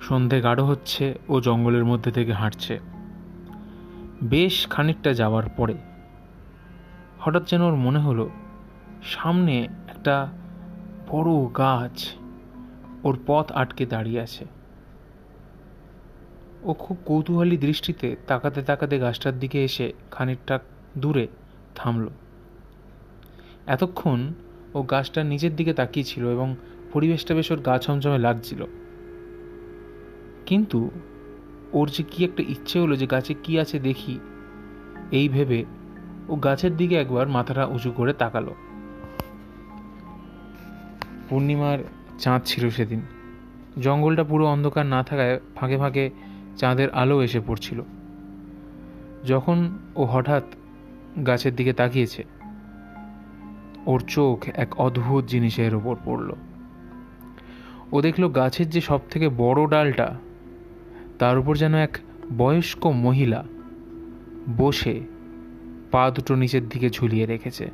সন্ধে 0.00 0.40
গাঢ় 0.40 0.62
হচ্ছে 0.62 1.18
ও 1.28 1.40
জঙ্গলের 1.40 1.84
মধ্যে 1.84 2.10
থেকে 2.10 2.32
হাঁটছে। 2.32 2.80
বেশ 4.22 4.68
খানিকটা 4.68 5.12
যাওয়ার 5.12 5.48
পরে 5.56 5.74
হঠাৎ 7.20 7.48
যেন 7.48 7.62
ওর 7.62 7.76
মনে 7.76 7.98
হলো, 7.98 8.30
সামনে 9.02 9.62
একটা 9.62 10.32
বড় 11.08 11.30
গাছ 11.58 12.08
ওর 13.04 13.18
পথ 13.26 13.52
আটকে 13.52 13.86
দাঁড়িয়ে 13.86 14.20
আছে। 14.20 14.44
ও 16.62 16.72
খুব 16.74 16.96
কৌতূহলী 17.04 17.56
দৃষ্টিতে 17.56 18.16
তাকাতে 18.26 18.62
তাকাতে 18.62 18.98
গাছটার 18.98 19.38
দিকে 19.38 19.64
এসে 19.64 19.92
খানিকটা 20.10 20.58
দূরে 20.98 21.26
থামল। 21.74 22.08
এতক্ষণ 23.66 24.32
ও 24.74 24.82
গাছটার 24.82 25.26
নিচের 25.26 25.56
দিকে 25.56 25.72
তাকিয়েছিল 25.72 26.28
এবং 26.28 26.56
পরিবেশটা 26.92 27.34
বেশ 27.34 27.50
ওর 27.50 27.60
গা 27.60 27.78
ছমছমে 27.78 28.18
লাগছিল। 28.18 28.64
কিন্তু 30.46 30.90
ওর 31.72 31.88
যে 31.88 32.02
কী 32.02 32.24
একটা 32.24 32.42
ইচ্ছে 32.48 32.78
হলো 32.78 32.96
যে 32.96 33.06
গাছে 33.06 33.34
কি 33.34 33.60
আছে 33.60 33.78
দেখি, 33.78 34.18
এই 35.10 35.28
ভেবে 35.28 35.64
ও 36.28 36.36
গাছের 36.36 36.76
দিকে 36.76 36.94
একবার 36.94 37.28
মাথাটা 37.28 37.66
উঁচু 37.66 37.92
করে 37.92 38.12
তাকালো। 38.12 38.54
পূর্ণিমার 41.28 41.78
চাঁদ 42.18 42.42
ছিল 42.44 42.70
সেদিন। 42.70 43.00
জঙ্গলটা 43.82 44.24
পুরো 44.24 44.46
অন্ধকার 44.46 44.86
না 44.86 45.02
থাকায় 45.02 45.40
ফাঁকে 45.54 45.76
ফাঁকে 45.78 46.10
চাঁদের 46.56 46.90
আলো 46.90 47.22
এসে 47.22 47.40
পড়ছিল। 47.40 47.82
যখন 49.26 49.78
ও 49.96 50.04
হঠাৎ 50.04 50.42
গাছের 51.26 51.56
দিকে 51.56 51.72
তাকিয়েছে। 51.72 52.24
ওর 53.86 54.00
চোখ 54.00 54.48
এক 54.54 54.80
অদ্ভুত 54.80 55.24
জিনিসের 55.24 55.74
ওপর 55.74 55.96
পড়ল। 56.04 56.32
ও 57.92 58.00
দেখল 58.00 58.28
গাছের 58.28 58.70
যে 58.70 58.80
সব 58.80 59.00
থেকে 59.10 59.28
বড় 59.28 59.66
ডালটা, 59.66 60.18
তার 61.18 61.38
উপর 61.38 61.56
যেন 61.56 61.74
এক 61.74 61.98
বয়স্ক 62.38 62.86
মহিলা 62.86 63.44
বসে 64.56 65.00
পা 65.90 66.10
দুটো 66.10 66.34
নিচের 66.34 66.68
দিকে 66.68 66.90
ঝুলিয়ে 66.90 67.26
রেখেছে। 67.26 67.70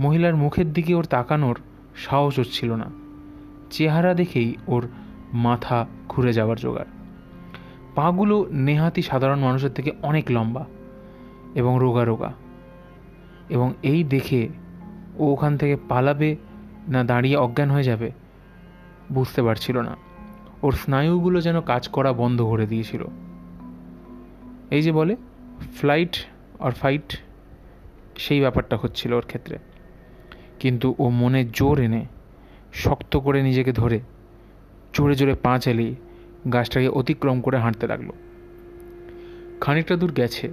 মহিলার 0.00 0.36
মুখের 0.36 0.72
দিকে 0.72 0.94
ওর 0.94 1.04
তাকানোর 1.04 1.60
সাহস 1.96 2.38
হচ্ছিল 2.38 2.72
না। 2.72 2.90
চেহারা 3.70 4.14
দেখেই 4.14 4.54
ওর 4.66 4.88
মাথা 5.32 5.86
ঘুরে 6.08 6.32
যাওয়ার 6.32 6.58
জোগাড়। 6.58 7.01
পাগুলো 7.94 8.46
নেহাতি 8.50 9.02
সাধারণ 9.02 9.38
মানুষের 9.38 9.70
থেকে 9.70 9.92
অনেক 10.02 10.24
লম্বা 10.30 10.66
এবং 11.54 11.76
রোগা 11.80 12.04
রোগা। 12.04 12.32
এবং 13.48 13.74
এই 13.82 14.04
দেখে 14.04 14.48
ও 15.18 15.24
ওখান 15.24 15.56
থেকে 15.56 15.76
পালাবে 15.88 16.36
না 16.88 17.04
দাঁড়িয়ে 17.04 17.36
অজ্ঞান 17.36 17.70
হয়ে 17.70 17.82
যাবে 17.82 18.10
বুঝতে 19.12 19.42
পারছিল 19.42 19.78
না। 19.78 19.96
ওর 20.62 20.72
স্নায়ুগুলো 20.72 21.40
যেন 21.40 21.60
কাজ 21.60 21.88
করা 21.88 22.12
বন্ধ 22.12 22.42
করে 22.42 22.66
দিয়েছিল। 22.66 23.04
এই 24.70 24.82
যে 24.82 24.92
বলে 24.92 25.16
ফ্লাইট 25.76 26.16
আর 26.60 26.72
ফাইট 26.72 27.18
সেই 28.16 28.40
ব্যাপারটা 28.40 28.78
হচ্ছিল 28.82 29.12
ওর 29.12 29.24
ক্ষেত্রে। 29.26 29.58
কিন্তু 30.60 30.94
ও 30.98 31.08
মনে 31.08 31.44
জোর 31.52 31.80
এনে 31.80 32.06
শক্ত 32.72 33.16
করে 33.16 33.42
নিজেকে 33.42 33.72
ধরে, 33.72 34.00
জোরে 34.94 35.14
জোরে 35.14 35.34
পা 35.34 35.58
চালিয়ে 35.58 35.94
গাছটাকে 36.52 36.88
অতিক্রম 36.88 37.40
করে 37.40 37.56
হাঁটতে 37.58 37.86
লাগল। 37.86 38.10
খানিকটা 39.60 39.96
দূর 39.96 40.12
গেছে। 40.12 40.50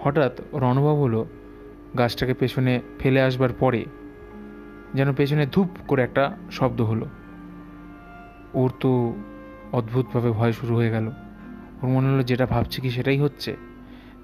হঠাৎ 0.00 0.40
অনুভব 0.52 0.94
হলো 0.94 1.26
গাছটাকে 1.98 2.34
পেছনে 2.34 2.80
ফেলে 2.98 3.22
আসবার 3.22 3.52
পরে 3.52 3.84
যেন 4.94 5.14
পেছনে 5.14 5.46
ধূপ 5.46 5.68
করে 5.88 6.02
একটা 6.02 6.36
শব্দ 6.50 6.80
হলো। 6.80 7.06
ওর 8.54 8.70
তো 8.80 9.16
অদ্ভুতভাবে 9.72 10.30
ভয় 10.30 10.52
শুরু 10.52 10.74
হয়ে 10.74 10.90
গেল। 10.90 11.06
ওর 11.82 11.88
মনে 11.88 12.08
হলো 12.08 12.22
যেটা 12.22 12.46
ভাবছে 12.46 12.82
কি 12.82 12.90
সেটাই 12.90 13.18
হচ্ছে। 13.18 13.56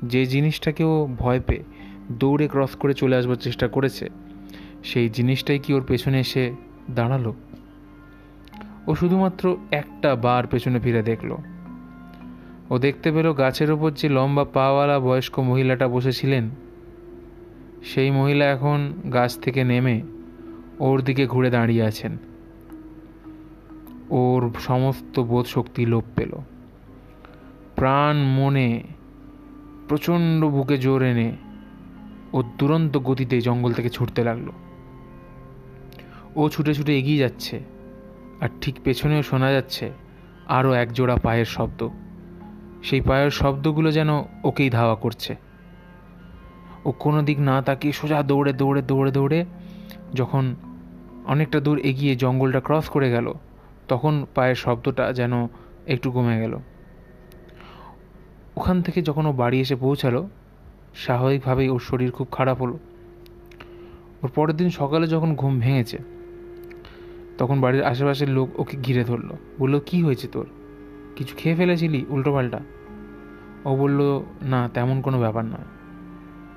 যে 0.02 0.26
জিনিসটাকে 0.26 0.84
ও 0.84 1.08
ভয় 1.18 1.40
পেয়ে 1.40 1.62
দৌড়ে 2.12 2.48
ক্রস 2.48 2.70
করে 2.76 2.94
চলে 2.94 3.16
আসবার 3.16 3.36
চেষ্টা 3.36 3.68
করেছে, 3.68 4.08
সেই 4.84 5.08
জিনিসটাই 5.08 5.58
কি 5.58 5.74
ওর 5.74 5.84
পেছনে 5.88 6.20
এসে 6.20 6.52
দাঁড়াল? 6.90 7.32
ও 8.86 8.94
শুধুমাত্র 8.94 9.56
একটা 9.70 10.16
বার 10.16 10.46
পেছনে 10.46 10.80
ফিরে 10.80 11.02
দেখল। 11.02 11.36
ও 12.70 12.78
দেখতে 12.78 13.12
পেল 13.12 13.32
গাছের 13.32 13.70
ওপর 13.70 13.90
যে 13.90 14.08
লম্বা 14.08 14.44
পাওয়ালা 14.44 15.00
বয়স্ক 15.00 15.38
মহিলাটা 15.38 15.88
বসেছিলেন। 15.88 16.50
সেই 17.84 18.10
মহিলা 18.10 18.44
এখন 18.44 18.92
গাছ 19.12 19.38
থেকে 19.38 19.64
নেমে 19.64 20.02
ওর 20.80 21.02
দিকে 21.02 21.26
ঘুরে 21.26 21.50
দাঁড়িয়ে 21.50 21.82
আছেন। 21.82 22.18
ওর 24.10 24.50
সমস্ত 24.60 25.20
বোধ 25.20 25.46
শক্তি 25.46 25.86
লোপ 25.86 26.04
পেল। 26.16 26.32
প্রাণ 27.76 28.16
মনে 28.16 28.82
প্রচণ্ড 29.88 30.44
বুকে 30.44 30.78
জোর 30.78 31.02
এনে 31.02 31.36
ও 32.32 32.42
দুরন্ত 32.42 32.98
গতিতে 32.98 33.40
জঙ্গল 33.40 33.72
থেকে 33.72 33.88
ছুটতে 33.88 34.24
লাগল। 34.24 34.48
ও 36.36 36.48
ছুটে 36.48 36.74
ছুটে 36.74 36.98
এগিয়ে 36.98 37.18
যাচ্ছে। 37.18 37.75
আর 38.40 38.48
ঠিক 38.60 38.74
পেছনেও 38.84 39.22
শোনা 39.22 39.52
যাচ্ছে 39.52 39.92
আরও 40.46 40.72
একজোড়া 40.72 41.16
পায়ের 41.16 41.44
শব্দ। 41.44 41.88
সেই 42.82 43.00
পায়ের 43.00 43.30
শব্দগুলো 43.30 43.92
যেন 43.92 44.10
ওকেই 44.44 44.70
ধাওয়া 44.70 44.94
করছে। 44.94 45.36
ও 46.84 46.92
কোনো 46.92 47.22
দিক 47.22 47.38
না 47.38 47.62
তাকিয়ে 47.62 47.92
সোজা 47.92 48.22
দৌড়ে 48.22 48.52
দৌড়ে 48.52 48.82
দৌড়ে 48.82 49.10
দৌড়ে 49.10 49.44
যখন 50.14 50.54
অনেকটা 51.26 51.60
দূর 51.60 51.78
এগিয়ে 51.78 52.16
জঙ্গলটা 52.16 52.60
ক্রস 52.60 52.88
করে 52.88 53.10
গেল, 53.10 53.32
তখন 53.88 54.26
পায়ের 54.34 54.54
শব্দটা 54.54 55.12
যেন 55.12 55.48
একটু 55.86 56.10
কমে 56.10 56.40
গেল। 56.40 56.58
ওখান 58.56 58.82
থেকে 58.82 59.02
যখন 59.02 59.26
ও 59.26 59.32
বাড়ি 59.32 59.60
এসে 59.60 59.76
পৌঁছালো, 59.76 60.28
স্বাভাবিকভাবেই 60.94 61.68
ওর 61.68 61.80
শরীর 61.80 62.10
খুব 62.10 62.28
খারাপ 62.32 62.62
হলো। 62.62 62.78
ওর 64.22 64.30
পরের 64.34 64.56
দিন 64.56 64.70
সকালে 64.70 65.06
যখন 65.06 65.34
ঘুম 65.34 65.60
ভেঙেছে 65.60 65.98
তখন 67.38 67.60
বাড়ির 67.60 67.84
আশেপাশের 67.84 68.28
লোক 68.28 68.60
ওকে 68.60 68.76
ঘিরে 68.76 69.04
ধরলো। 69.04 69.36
বলল, 69.58 69.80
কি 69.86 70.02
হয়েছে 70.02 70.28
তোর? 70.28 70.46
কিছু 71.16 71.36
খেয়ে 71.36 71.56
ফেলেছিলি? 71.56 72.04
উল্টোপাল্টা 72.08 72.60
ও 73.64 73.76
বলল, 73.76 74.20
না, 74.42 74.68
তেমন 74.74 75.00
কোনো 75.00 75.18
ব্যাপার 75.18 75.44
নয়। 75.44 75.64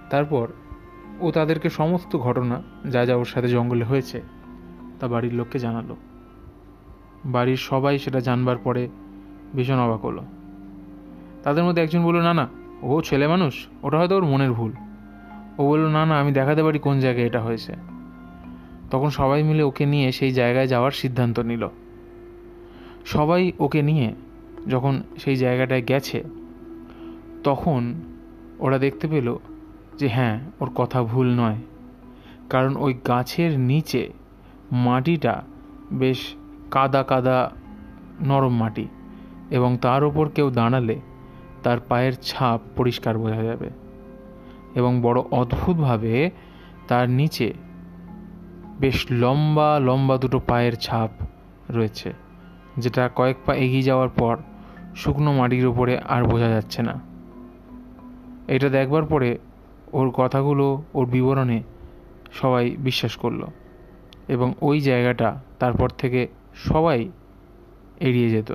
তারপর 0.10 0.48
ও 1.20 1.32
তাদেরকে 1.32 1.70
সমস্ত 1.70 2.18
ঘটনা, 2.18 2.62
যা 2.90 3.06
যা 3.06 3.16
ওর 3.16 3.26
সাথে 3.26 3.48
জঙ্গলে 3.48 3.84
হয়েছে, 3.84 4.22
তা 5.00 5.08
বাড়ির 5.08 5.34
লোককে 5.34 5.60
জানালো। 5.60 5.96
বাড়ির 7.26 7.58
সবাই 7.58 8.00
সেটা 8.00 8.20
জানবার 8.20 8.58
পরে 8.58 8.90
ভীষণ 9.56 9.80
অবাক 9.80 10.06
হলো। 10.06 10.24
তাদের 11.44 11.64
মধ্যে 11.64 11.82
একজন 11.82 12.04
বলল, 12.04 12.22
না 12.22 12.34
না, 12.34 12.48
ও 12.82 13.02
ছেলে 13.02 13.28
মানুষ, 13.28 13.68
ওটা 13.84 13.98
হয়তো 13.98 14.18
ওর 14.18 14.26
মনের 14.26 14.52
ভুল। 14.52 14.72
ও 15.58 15.68
বলল, 15.68 15.88
না 15.88 16.06
না, 16.06 16.20
আমি 16.20 16.32
দেখাতে 16.32 16.64
পারি 16.64 16.80
কোন 16.80 17.00
জায়গায় 17.00 17.26
এটা 17.26 17.42
হয়েছে। 17.42 17.74
তখন 18.92 19.10
সবাই 19.10 19.44
মিলে 19.44 19.64
ওকে 19.64 19.86
নিয়ে 19.86 20.12
সেই 20.12 20.32
জায়গায় 20.32 20.68
যাওয়ার 20.68 20.92
সিদ্ধান্ত 20.92 21.40
নিল। 21.40 21.68
সবাই 23.06 23.52
ওকে 23.60 23.82
নিয়ে 23.82 24.14
যখন 24.68 25.04
সেই 25.20 25.36
জায়গাটায় 25.36 25.82
গেছে, 25.82 26.24
তখন 27.44 27.94
ওরা 28.60 28.78
দেখতে 28.78 29.08
পেল 29.08 29.38
যে 30.00 30.08
হ্যাঁ 30.08 30.40
ওর 30.60 30.70
কথা 30.76 31.04
ভুল 31.04 31.28
নয়। 31.36 31.56
কারণ 32.50 32.76
ওই 32.76 32.94
গাছের 33.08 33.60
নিচে 33.60 34.10
মাটিটা 34.72 35.42
বেশ 35.92 36.34
কাদা 36.72 37.04
কাদা 37.04 37.52
নরম 38.22 38.58
মাটি 38.58 38.88
এবং 39.50 39.78
তার 39.78 40.04
ওপর 40.04 40.30
কেউ 40.30 40.50
দাঁড়ালে 40.50 41.00
তার 41.64 41.80
পায়ের 41.80 42.14
ছাপ 42.22 42.62
পরিষ্কার 42.76 43.18
বোঝা 43.18 43.44
যাবে 43.44 43.70
এবং 44.76 45.02
বড় 45.02 45.22
অদ্ভুতভাবে 45.32 46.30
তার 46.88 47.10
নিচে 47.10 47.54
বেশ 48.80 49.06
লম্বা 49.12 49.80
লম্বা 49.80 50.18
দুটো 50.18 50.40
পায়ের 50.40 50.76
ছাপ 50.76 51.12
রয়েছে, 51.70 52.14
যেটা 52.78 53.10
কয়েক 53.16 53.38
পা 53.46 53.54
এগিয়ে 53.56 53.82
যাওয়ার 53.82 54.10
পর 54.10 54.38
শুকনো 54.96 55.32
মাটির 55.34 55.66
উপরে 55.68 55.94
আর 55.98 56.22
বোঝা 56.24 56.50
যাচ্ছে 56.50 56.82
না। 56.82 56.96
এটা 58.48 58.70
দেখবার 58.70 59.06
পরে 59.06 59.38
ওর 59.94 60.08
কথাগুলো, 60.10 60.84
ওর 60.94 61.06
বিবরণে 61.06 61.64
সবাই 62.32 62.66
বিশ্বাস 62.80 63.14
করল 63.16 63.42
এবং 64.28 64.54
ওই 64.62 64.78
জায়গাটা 64.80 65.30
তারপর 65.60 65.90
থেকে 65.90 66.28
সবাই 66.68 67.00
এড়িয়ে 68.00 68.30
যেত। 68.30 68.52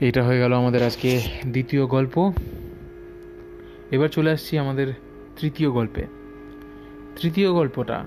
এটা 0.00 0.20
হয়ে 0.24 0.38
গেল 0.38 0.52
আমাদের 0.52 0.82
আজকে 0.82 1.10
দ্বিতীয় 1.46 1.86
গল্প। 1.86 2.32
এবার 3.90 4.08
চলে 4.08 4.30
আসছি 4.30 4.52
আমাদের 4.58 4.88
তৃতীয় 5.40 5.70
গল্পে। 5.70 6.04
তৃতীয় 7.16 7.52
গল্পটা 7.52 8.04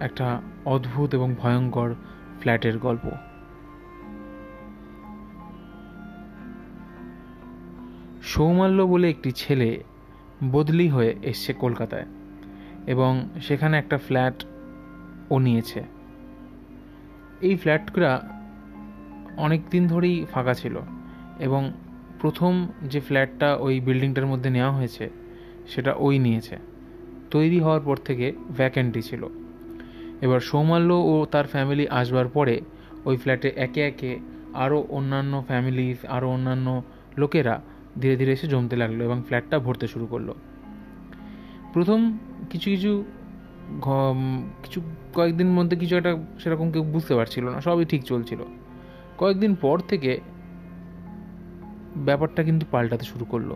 একটা 0.00 0.40
অদ্ভুত 0.64 1.14
এবং 1.14 1.34
ভয়ঙ্কর 1.38 1.94
ফ্ল্যাটের 2.40 2.78
গল্প। 2.78 3.10
সৌমাল্য 8.22 8.82
বলে 8.82 9.10
একটি 9.10 9.32
ছেলে 9.32 9.84
বদলি 10.52 10.88
হয়ে 10.88 11.14
এসছে 11.22 11.52
কলকাতায় 11.52 12.06
এবং 12.86 13.28
সেখানে 13.40 13.78
একটা 13.78 13.98
ফ্ল্যাট 13.98 14.44
ও 15.30 15.38
নিয়েছে। 15.38 15.82
এই 17.40 17.56
ফ্ল্যাটটা 17.56 18.20
অনেক 19.36 19.60
দিন 19.70 19.86
ধরেই 19.86 20.26
ফাঁকা 20.32 20.54
ছিল 20.54 20.78
এবং 21.38 21.72
প্রথম 22.20 22.68
যে 22.82 23.00
ফ্ল্যাটটা 23.00 23.56
ওই 23.56 23.80
বিল্ডিংটার 23.80 24.26
মধ্যে 24.26 24.50
নেওয়া 24.50 24.70
হয়েছে 24.70 25.10
সেটা 25.68 25.92
ওই 25.92 26.18
নিয়েছে। 26.18 26.77
তৈরি 27.30 27.58
হওয়ার 27.60 27.80
পর 27.80 27.96
থেকে 27.96 28.26
ভ্যাকেন্টি 28.56 29.02
ছিল। 29.02 29.22
এবার 30.20 30.40
সৌমাল্য 30.40 30.90
ও 31.10 31.14
তার 31.32 31.46
ফ্যামিলি 31.46 31.84
আসবার 31.88 32.28
পরে 32.28 32.60
ওই 33.04 33.16
ফ্ল্যাটে 33.16 33.48
একে 33.56 33.82
একে 33.86 34.12
আরও 34.54 34.78
অন্যান্য 34.88 35.44
ফ্যামিলি 35.46 35.86
আরও 36.08 36.28
অন্যান্য 36.30 36.82
লোকেরা 37.18 37.54
ধীরে 38.00 38.16
ধীরে 38.16 38.32
এসে 38.32 38.46
জমতে 38.46 38.76
লাগল 38.76 38.98
এবং 39.02 39.22
ফ্ল্যাটটা 39.26 39.56
ভরতে 39.58 39.86
শুরু 39.86 40.06
করল। 40.06 40.28
প্রথম 41.72 42.18
কিছু 42.50 42.70
কিছু 42.70 42.92
কিছু 44.62 44.80
কয়েকদিন 45.14 45.48
মধ্যে 45.52 45.76
কিছু 45.76 45.94
একটা 45.96 46.12
সেরকম 46.38 46.66
কেউ 46.70 46.82
বুঝতে 46.82 47.14
পারছিল 47.14 47.44
না, 47.48 47.60
সবই 47.60 47.84
ঠিক 47.84 48.02
চলছিল। 48.04 48.40
কয়েকদিন 49.18 49.52
পর 49.54 49.76
থেকে 49.88 50.20
ব্যাপারটা 51.96 52.40
কিন্তু 52.42 52.66
পাল্টাতে 52.70 53.04
শুরু 53.04 53.24
করল। 53.24 53.50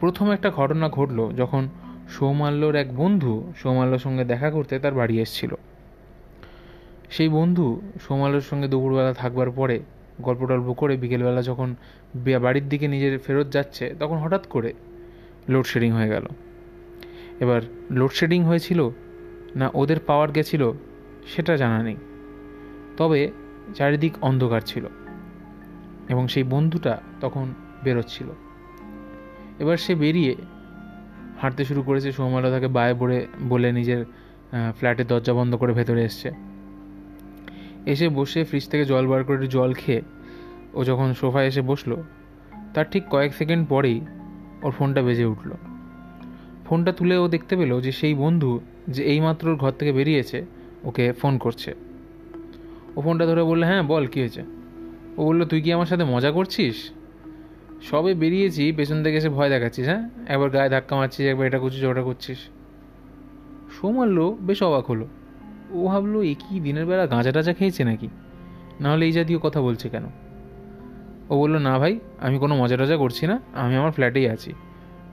প্রথম 0.00 0.30
একটা 0.30 0.50
ঘটনা 0.50 0.88
ঘটলো 0.88 1.32
যখন 1.36 1.68
সৌমাল্যর 2.08 2.74
এক 2.74 2.96
বন্ধু 2.96 3.52
সৌমাল্যর 3.56 3.98
সঙ্গে 3.98 4.24
দেখা 4.24 4.50
করতে 4.50 4.78
তার 4.78 4.94
বাড়ি 4.94 5.20
এসেছিল। 5.20 5.54
সেই 7.10 7.28
বন্ধু 7.28 7.80
সৌমাল্যর 8.08 8.40
সঙ্গে 8.40 8.68
দুপুরবেলা 8.68 9.12
থাকবার 9.12 9.50
পরে 9.50 9.80
গল্প 10.20 10.46
টল্প 10.46 10.72
করে 10.72 10.96
বিকেলবেলা 10.96 11.42
যখন 11.42 11.74
বাড়ির 12.42 12.68
দিকে 12.68 12.88
নিজের 12.88 13.18
ফেরত 13.18 13.48
যাচ্ছে 13.52 13.94
তখন 13.98 14.16
হঠাৎ 14.16 14.46
করে 14.46 14.72
লোডশেডিং 15.48 15.92
হয়ে 15.92 16.08
গেল। 16.08 16.26
এবার 17.40 17.60
লোডশেডিং 17.90 18.44
হয়েছিল 18.44 18.90
না 19.56 19.70
ওদের 19.74 19.96
পাওয়ার 20.06 20.30
গেছিল 20.30 20.72
সেটা 21.26 21.56
জানা 21.56 21.82
নেই। 21.82 21.96
তবে 22.96 23.30
চারিদিক 23.74 24.12
অন্ধকার 24.20 24.60
ছিল 24.60 24.84
এবং 26.08 26.28
সেই 26.28 26.42
বন্ধুটা 26.42 27.00
তখন 27.20 27.54
বেরোচ্ছিল। 27.84 28.26
এবার 29.62 29.76
সে 29.76 29.94
বেরিয়ে 29.94 30.34
হাঁটতে 31.40 31.64
শুরু 31.64 31.82
করেছে। 31.82 32.12
সৌমাল্য 32.12 32.50
তাকে 32.50 32.68
বায়ে 32.68 32.94
বলে 32.94 33.26
বলে 33.48 33.72
নিজের 33.72 34.00
ফ্ল্যাটের 34.78 35.06
দরজা 35.06 35.32
বন্ধ 35.32 35.52
করে 35.54 35.72
ভেতরে 35.72 36.04
এসছে। 36.04 36.28
এসে 37.92 38.08
বসে 38.08 38.44
ফ্রিজ 38.44 38.68
থেকে 38.68 38.84
জল 38.84 39.06
বার 39.06 39.24
করে 39.24 39.46
জল 39.46 39.72
খেয়ে 39.74 40.02
ও 40.74 40.84
যখন 40.84 41.14
সোফায় 41.14 41.46
এসে 41.46 41.62
বসল, 41.62 41.90
তার 42.74 42.86
ঠিক 42.90 43.02
কয়েক 43.10 43.34
সেকেন্ড 43.34 43.68
পরেই 43.68 44.00
ওর 44.62 44.72
ফোনটা 44.72 45.02
বেজে 45.02 45.24
উঠল। 45.24 45.50
ফোনটা 46.66 46.92
তুলে 46.92 47.16
ও 47.16 47.28
দেখতে 47.28 47.56
পেল 47.56 47.80
যে 47.80 47.92
সেই 47.92 48.14
বন্ধু 48.14 48.60
যে 48.88 49.02
এইমাত্র 49.02 49.56
ঘর 49.56 49.70
থেকে 49.70 49.92
বেরিয়েছে, 49.92 50.38
ওকে 50.84 51.12
ফোন 51.12 51.38
করছে। 51.38 51.70
ও 52.96 52.98
ফোনটা 53.00 53.26
ধরে 53.26 53.42
বলল 53.42 53.62
হ্যাঁ 53.64 53.82
বল, 53.82 54.06
কী 54.06 54.18
হয়েছে? 54.20 54.42
ও 55.18 55.20
বলল, 55.26 55.40
তুই 55.44 55.60
কি 55.64 55.72
আমার 55.72 55.86
সাথে 55.86 56.04
মজা 56.04 56.30
করছিস? 56.30 56.76
সবে 57.90 58.14
বেরিয়েছি, 58.14 58.72
পেছন 58.72 59.02
থেকে 59.02 59.16
এসে 59.16 59.28
ভয় 59.28 59.50
দেখাচ্ছিস 59.50 59.86
হ্যাঁ? 59.86 60.10
একবার 60.26 60.50
গায়ে 60.50 60.68
ধাক্কা 60.68 60.96
মারছিস, 60.96 61.26
একবার 61.26 61.46
এটা 61.46 61.58
করছিস, 61.58 61.84
ওটা 61.84 62.02
করছিস। 62.02 62.38
সোমাল্য 63.80 64.36
বেশ 64.40 64.62
অবাক 64.62 64.86
হলো। 64.86 65.06
ও 65.70 65.86
ভাবলো, 65.86 66.22
এ 66.22 66.34
কি 66.34 66.60
দিনের 66.60 66.86
বেলা 66.86 67.06
গাঁজা 67.06 67.32
টাজা 67.32 67.52
খেয়েছে 67.52 67.84
নাকি? 67.84 68.08
নাহলে 68.80 69.06
এই 69.06 69.12
জাতীয় 69.12 69.38
কথা 69.38 69.60
বলছে 69.60 69.88
কেন? 69.88 70.04
ও 71.30 71.38
বলল, 71.38 71.58
না 71.58 71.78
ভাই, 71.78 72.00
আমি 72.18 72.38
কোনো 72.38 72.56
মজা 72.56 72.76
টজা 72.76 72.96
করছি 72.96 73.26
না, 73.26 73.40
আমি 73.52 73.76
আমার 73.76 73.90
ফ্ল্যাটেই 73.90 74.28
আছি। 74.28 74.52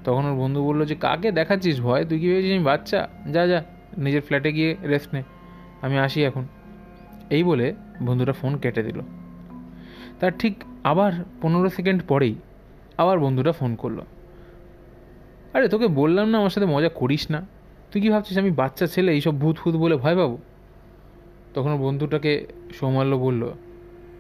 তখন 0.04 0.26
ওর 0.26 0.36
বন্ধু 0.36 0.64
বলল, 0.64 0.86
যে 0.86 0.96
কাকে 0.96 1.32
দেখাচ্ছিস 1.32 1.82
ভয়? 1.82 2.06
তুই 2.06 2.20
কি 2.20 2.28
ভেবেছিস 2.28 2.52
আমি 2.52 2.64
বাচ্চা? 2.64 3.08
যা 3.32 3.48
যা, 3.48 3.64
নিজের 3.98 4.22
ফ্ল্যাটে 4.22 4.52
গিয়ে 4.52 4.76
রেস্ট 4.84 5.14
নে, 5.14 5.24
আমি 5.82 5.98
আসি 5.98 6.24
এখন। 6.24 6.48
এই 7.30 7.44
বলে 7.44 7.74
বন্ধুটা 8.02 8.34
ফোন 8.34 8.58
কেটে 8.58 8.84
দিল। 8.84 9.00
তার 10.20 10.32
ঠিক 10.40 10.64
আবার 10.84 11.12
পনেরো 11.42 11.70
সেকেন্ড 11.70 12.02
পরেই 12.08 12.36
আবার 12.98 13.20
বন্ধুটা 13.20 13.52
ফোন 13.52 13.76
করল। 13.76 14.00
আরে 15.54 15.68
তোকে 15.68 15.88
বললাম 15.88 16.30
না 16.30 16.38
আমার 16.38 16.50
সাথে 16.50 16.66
মজা 16.66 16.90
করিস 16.90 17.32
না। 17.32 17.46
তুই 17.92 18.02
কি 18.02 18.10
ভাবছিস 18.10 18.38
আমি 18.38 18.52
বাচ্চা 18.52 18.88
ছেলে, 18.88 19.12
এইসব 19.12 19.40
ভূত 19.40 19.58
ফুত 19.58 19.76
বলে 19.76 19.96
ভয় 19.96 20.16
পাবো? 20.16 20.38
তখন 21.54 21.78
বন্ধুটাকে 21.78 22.48
সৌমাল্য 22.74 23.16
বলল 23.16 23.52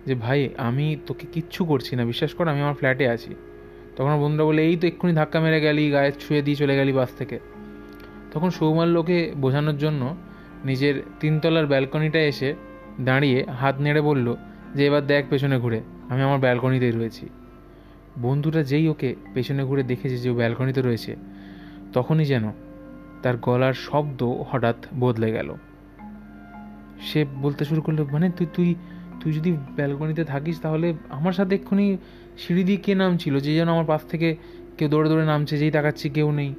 যে, 0.06 0.16
ভাই, 0.16 0.50
আমি 0.58 0.98
তোকে 1.08 1.28
কিচ্ছু 1.32 1.66
করছি 1.66 1.96
না, 1.96 2.06
বিশ্বাস 2.06 2.34
কর, 2.34 2.48
আমি 2.48 2.62
আমার 2.62 2.74
ফ্ল্যাটে 2.74 3.10
আছি। 3.10 3.36
তখন 3.96 4.20
বন্ধুরা 4.20 4.46
বলে 4.46 4.62
এই 4.64 4.78
তো 4.78 4.88
এক্ষুনি 4.88 5.14
ধাক্কা 5.14 5.40
মেরে 5.40 5.62
গেলি, 5.62 5.92
গায়ে 5.92 6.12
ছুঁয়ে 6.20 6.42
দিয়ে 6.42 6.56
চলে 6.56 6.76
গেলি 6.76 6.92
বাস 6.92 7.10
থেকে। 7.18 7.40
তখন 8.32 8.50
সৌমাল্যকে 8.50 9.34
বোঝানোর 9.38 9.78
জন্য 9.78 10.16
নিজের 10.66 11.04
তিনতলার 11.20 11.68
ব্যালকনিটা 11.68 12.20
এসে 12.20 12.56
দাঁড়িয়ে 13.02 13.46
হাত 13.60 13.76
নেড়ে 13.82 14.02
বলল 14.02 14.36
যে, 14.76 14.86
এবার 14.86 15.08
দেখ 15.08 15.26
পেছনে 15.30 15.60
ঘুরে, 15.60 15.82
আমি 16.10 16.22
আমার 16.22 16.40
ব্যালকনিতেই 16.40 16.92
রয়েছি। 16.92 17.30
বন্ধুটা 18.26 18.64
যেই 18.64 18.86
ওকে 18.88 19.10
পেছনে 19.34 19.62
ঘুরে 19.64 19.84
দেখেছে 19.84 20.18
যে 20.18 20.30
ও 20.30 20.36
ব্যালকনিতে 20.36 20.82
রয়েছে, 20.82 21.16
তখনই 21.94 22.26
যেন 22.26 22.46
তার 23.24 23.38
গলার 23.38 23.74
শব্দ 23.88 24.20
হঠাৎ 24.50 24.78
বদলে 25.00 25.32
গেল। 25.32 25.50
সে 27.08 27.26
বলতে 27.42 27.66
শুরু 27.66 27.82
করল 27.86 28.00
মানে 28.14 28.28
তুই 28.38 28.48
তুই 28.56 28.70
তুই 29.22 29.32
যদি 29.34 29.52
ব্যালকনিতে 29.78 30.24
থাকিস 30.24 30.56
তাহলে 30.60 30.88
আমার 31.10 31.34
সাথে 31.34 31.56
এক্ষুনি 31.56 31.98
সিঁড়ি 32.38 32.64
দিয়ে 32.64 32.80
কে 32.86 32.94
নামছিল 32.96 33.36
যে 33.40 33.52
যেন 33.56 33.70
আমার 33.76 33.88
পাশ 33.92 34.02
থেকে 34.12 34.30
কেউ 34.78 34.88
দৌড়ে 34.94 35.10
দৌড়ে 35.10 35.26
নামছে, 35.26 35.58
যেই 35.58 35.72
তাকাচ্ছি 35.72 36.10
কেউ 36.10 36.32
নেই। 36.32 36.52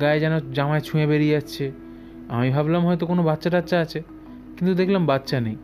গায়ে 0.00 0.18
যেন 0.20 0.34
জামায় 0.56 0.80
ছুঁয়ে 0.80 1.06
বেরিয়ে 1.06 1.32
যাচ্ছে। 1.32 1.72
আমি 2.28 2.50
ভাবলাম 2.50 2.82
হয়তো 2.88 3.06
কোনো 3.06 3.22
বাচ্চা 3.22 3.50
টাচ্চা 3.50 3.76
আছে, 3.80 4.00
কিন্তু 4.56 4.72
দেখলাম 4.74 5.06
বাচ্চা 5.06 5.40
নেই। 5.40 5.56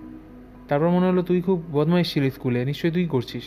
তারপর 0.69 0.89
মনে 0.89 1.07
হলো 1.11 1.23
তুই 1.23 1.41
খুব 1.41 1.59
বদমাইশ 1.73 2.07
ছিলি 2.13 2.31
স্কুলে, 2.31 2.65
নিশ্চয়ই 2.65 2.93
তুই 2.93 3.07
করছিস। 3.07 3.47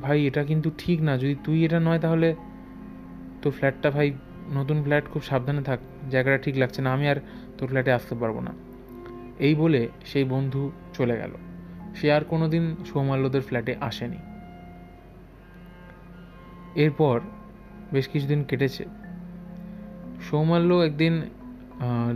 ভাই, 0.00 0.26
এটা 0.26 0.44
কিন্তু 0.44 0.70
ঠিক 0.78 1.02
না। 1.02 1.18
যদি 1.18 1.36
তুই 1.44 1.64
এটা 1.64 1.80
নয়, 1.80 1.98
তাহলে 1.98 2.34
তো 3.42 3.50
ফ্ল্যাটটা 3.50 3.90
ভাই, 3.90 4.12
নতুন 4.50 4.82
ফ্ল্যাট 4.82 5.04
খুব 5.06 5.22
সাবধানে 5.22 5.62
থাক। 5.62 5.78
জায়গাটা 6.10 6.38
ঠিক 6.38 6.56
লাগছে 6.56 6.82
না। 6.82 6.92
আমি 6.92 7.08
আর 7.08 7.16
তোর 7.58 7.68
ফ্ল্যাটে 7.68 7.92
আসতে 7.92 8.14
পারব 8.14 8.40
না। 8.40 8.52
এই 9.38 9.54
বলে 9.54 9.88
সেই 10.04 10.24
বন্ধু 10.24 10.72
চলে 10.92 11.16
গেল। 11.16 11.30
সে 11.94 12.12
আর 12.12 12.24
কোনো 12.24 12.48
দিন 12.48 12.76
সৌমাল্যদের 12.92 13.40
ফ্ল্যাটে 13.40 13.76
আসেনি। 13.80 14.16
এরপর 16.74 17.20
বেশ 17.92 18.08
কিছুদিন 18.08 18.44
কেটেছে। 18.44 18.84
সৌমাল্য 20.30 20.74
একদিন 20.74 21.22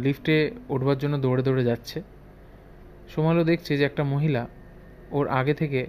লিফটে 0.02 0.50
উঠবার 0.68 0.98
জন্য 0.98 1.18
দৌড়ে 1.18 1.42
দৌড়ে 1.42 1.64
যাচ্ছে। 1.64 2.02
সৌমাল্য 3.08 3.44
দেখছে 3.44 3.76
যে 3.76 3.84
একটা 3.84 4.04
মহিলা 4.04 4.46
ওর 5.10 5.28
আগে 5.28 5.54
থেকে 5.54 5.86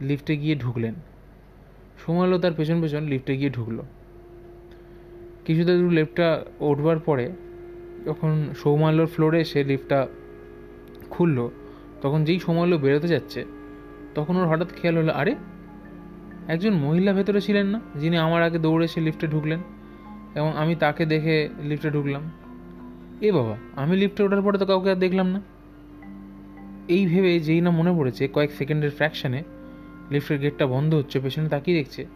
লিফটে 0.00 0.36
গিয়ে 0.36 0.56
ঢুকলেন। 0.56 0.94
সৌমাল্য 2.06 2.38
তার 2.38 2.52
পেছন 2.52 2.80
পেছন 2.80 3.04
লিফটে 3.04 3.36
গিয়ে 3.36 3.50
ঢুকলো। 3.50 3.82
কিছুটা 5.44 5.76
দূর 5.76 5.90
লিফটটা 5.90 6.44
উঠবার 6.60 6.98
পরে 6.98 7.32
যখন 8.06 8.48
সৌমাল্যর 8.62 9.06
ফ্লোরে 9.06 9.44
সে 9.44 9.64
লিফটটা 9.64 10.06
খুললো, 11.10 11.50
তখন 12.02 12.24
যেই 12.24 12.38
সৌমাল্য 12.38 12.76
বেরোতে 12.76 13.08
যাচ্ছে, 13.08 13.44
তখন 14.14 14.36
ওর 14.36 14.46
হঠাৎ 14.46 14.68
খেয়াল 14.76 14.96
হলো, 14.98 15.12
আরে, 15.12 15.34
একজন 16.48 16.74
মহিলা 16.74 17.12
ভেতরে 17.12 17.40
ছিলেন 17.40 17.66
না, 17.66 17.80
যিনি 17.96 18.16
আমার 18.16 18.42
আগে 18.42 18.58
দৌড়ে 18.58 18.88
সে 18.88 19.00
লিফটে 19.00 19.26
ঢুকলেন 19.26 19.58
এবং 20.34 20.56
আমি 20.56 20.74
তাকে 20.74 21.06
দেখে 21.06 21.48
লিফটে 21.62 21.90
ঢুকলাম? 21.90 22.30
এ 23.20 23.32
বাবা, 23.32 23.56
আমি 23.76 23.96
লিফটে 23.96 24.22
ওঠার 24.22 24.42
পরে 24.42 24.58
তো 24.58 24.66
কাউকে 24.66 24.90
আর 24.90 24.96
দেখলাম 24.96 25.26
না। 25.26 25.42
এই 26.88 27.06
ভেবে 27.06 27.40
যেই 27.40 27.60
না 27.60 27.70
মনে 27.70 27.92
পড়েছে, 27.92 28.28
কয়েক 28.28 28.52
সেকেন্ডের 28.52 28.90
ফ্র্যাকশানে 28.90 29.42
লিফটের 30.10 30.38
গেটটা 30.38 30.66
বন্ধ 30.66 30.94
হচ্ছে, 30.94 31.20
পেছনে 31.20 31.48
তাকিয়ে 31.48 31.76
দেখছে 31.76 32.06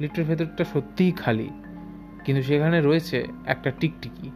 লিফটের 0.00 0.24
ভেতরটা 0.24 0.64
সত্যিই 0.64 1.12
খালি। 1.12 1.50
কিন্তু 2.24 2.42
সেখানে 2.42 2.80
রয়েছে 2.80 3.26
একটা 3.46 3.70
টিকটিকি, 3.80 4.30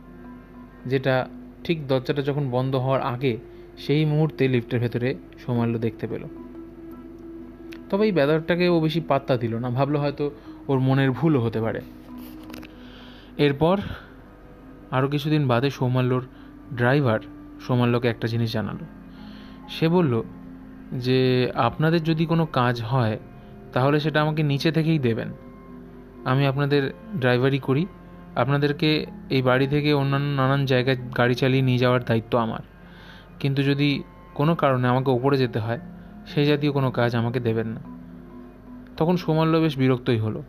যেটা 0.86 1.28
ঠিক 1.64 1.86
দরজাটা 1.86 2.22
যখন 2.22 2.50
বন্ধ 2.50 2.76
হওয়ার 2.76 3.00
আগে 3.00 3.36
সেই 3.78 4.04
মুহূর্তে 4.04 4.48
লিফটের 4.48 4.80
ভেতরে 4.80 5.14
সৌমাল্য 5.46 5.78
দেখতে 5.78 6.06
পেল। 6.06 6.24
তবে 7.90 8.04
এই 8.04 8.12
ব্যাপারটাকে 8.12 8.68
ও 8.68 8.80
বেশি 8.80 9.00
পাত্তা 9.00 9.36
দিল 9.36 9.54
না, 9.54 9.70
ভাবলো 9.70 10.00
হয়তো 10.00 10.30
ওর 10.68 10.78
মনের 10.78 11.10
ভুলও 11.10 11.40
হতে 11.40 11.60
পারে। 11.60 11.80
এরপর 13.38 13.76
আরও 14.90 15.08
কিছুদিন 15.08 15.48
বাদে 15.48 15.70
সৌমাল্যর 15.70 16.20
ড্রাইভার 16.74 17.20
সৌমাল্যকে 17.66 18.08
একটা 18.08 18.26
জিনিস 18.28 18.52
জানালো। 18.52 18.84
সে 19.68 19.88
বলল 19.88 20.22
যে 20.92 21.50
আপনাদের 21.54 22.04
যদি 22.04 22.26
কোনো 22.26 22.46
কাজ 22.46 22.82
হয়, 22.82 23.18
তাহলে 23.72 24.00
সেটা 24.00 24.22
আমাকে 24.22 24.42
নিচে 24.42 24.72
থেকেই 24.72 24.98
দেবেন। 24.98 25.28
আমি 26.24 26.46
আপনাদের 26.46 26.92
ড্রাইভারি 27.18 27.58
করি। 27.58 27.86
আপনাদেরকে 28.36 29.06
এই 29.30 29.42
বাড়ি 29.42 29.66
থেকে 29.66 29.92
অন্যান্য 29.92 30.40
নানান 30.40 30.66
জায়গায় 30.66 30.96
গাড়ি 31.18 31.34
চালিয়ে 31.34 31.62
নিয়ে 31.62 31.78
যাওয়ার 31.78 32.04
দায়িত্ব 32.04 32.38
আমার। 32.38 32.60
কিন্তু 33.40 33.62
যদি 33.62 34.02
কোনো 34.34 34.54
কারণে 34.54 34.88
আমাকে 34.88 35.10
ওপরে 35.10 35.38
যেতে 35.38 35.58
হয় 35.58 35.80
সেই 36.26 36.46
জাতীয় 36.46 36.72
কোনো 36.72 36.90
কাজ 36.90 37.16
আমাকে 37.16 37.40
দেবেন 37.40 37.66
না। 37.66 37.80
তখন 38.96 39.16
সৌমাল্য 39.16 39.58
বেশ 39.58 39.78
বিরক্তই 39.78 40.18
হলো। 40.18 40.42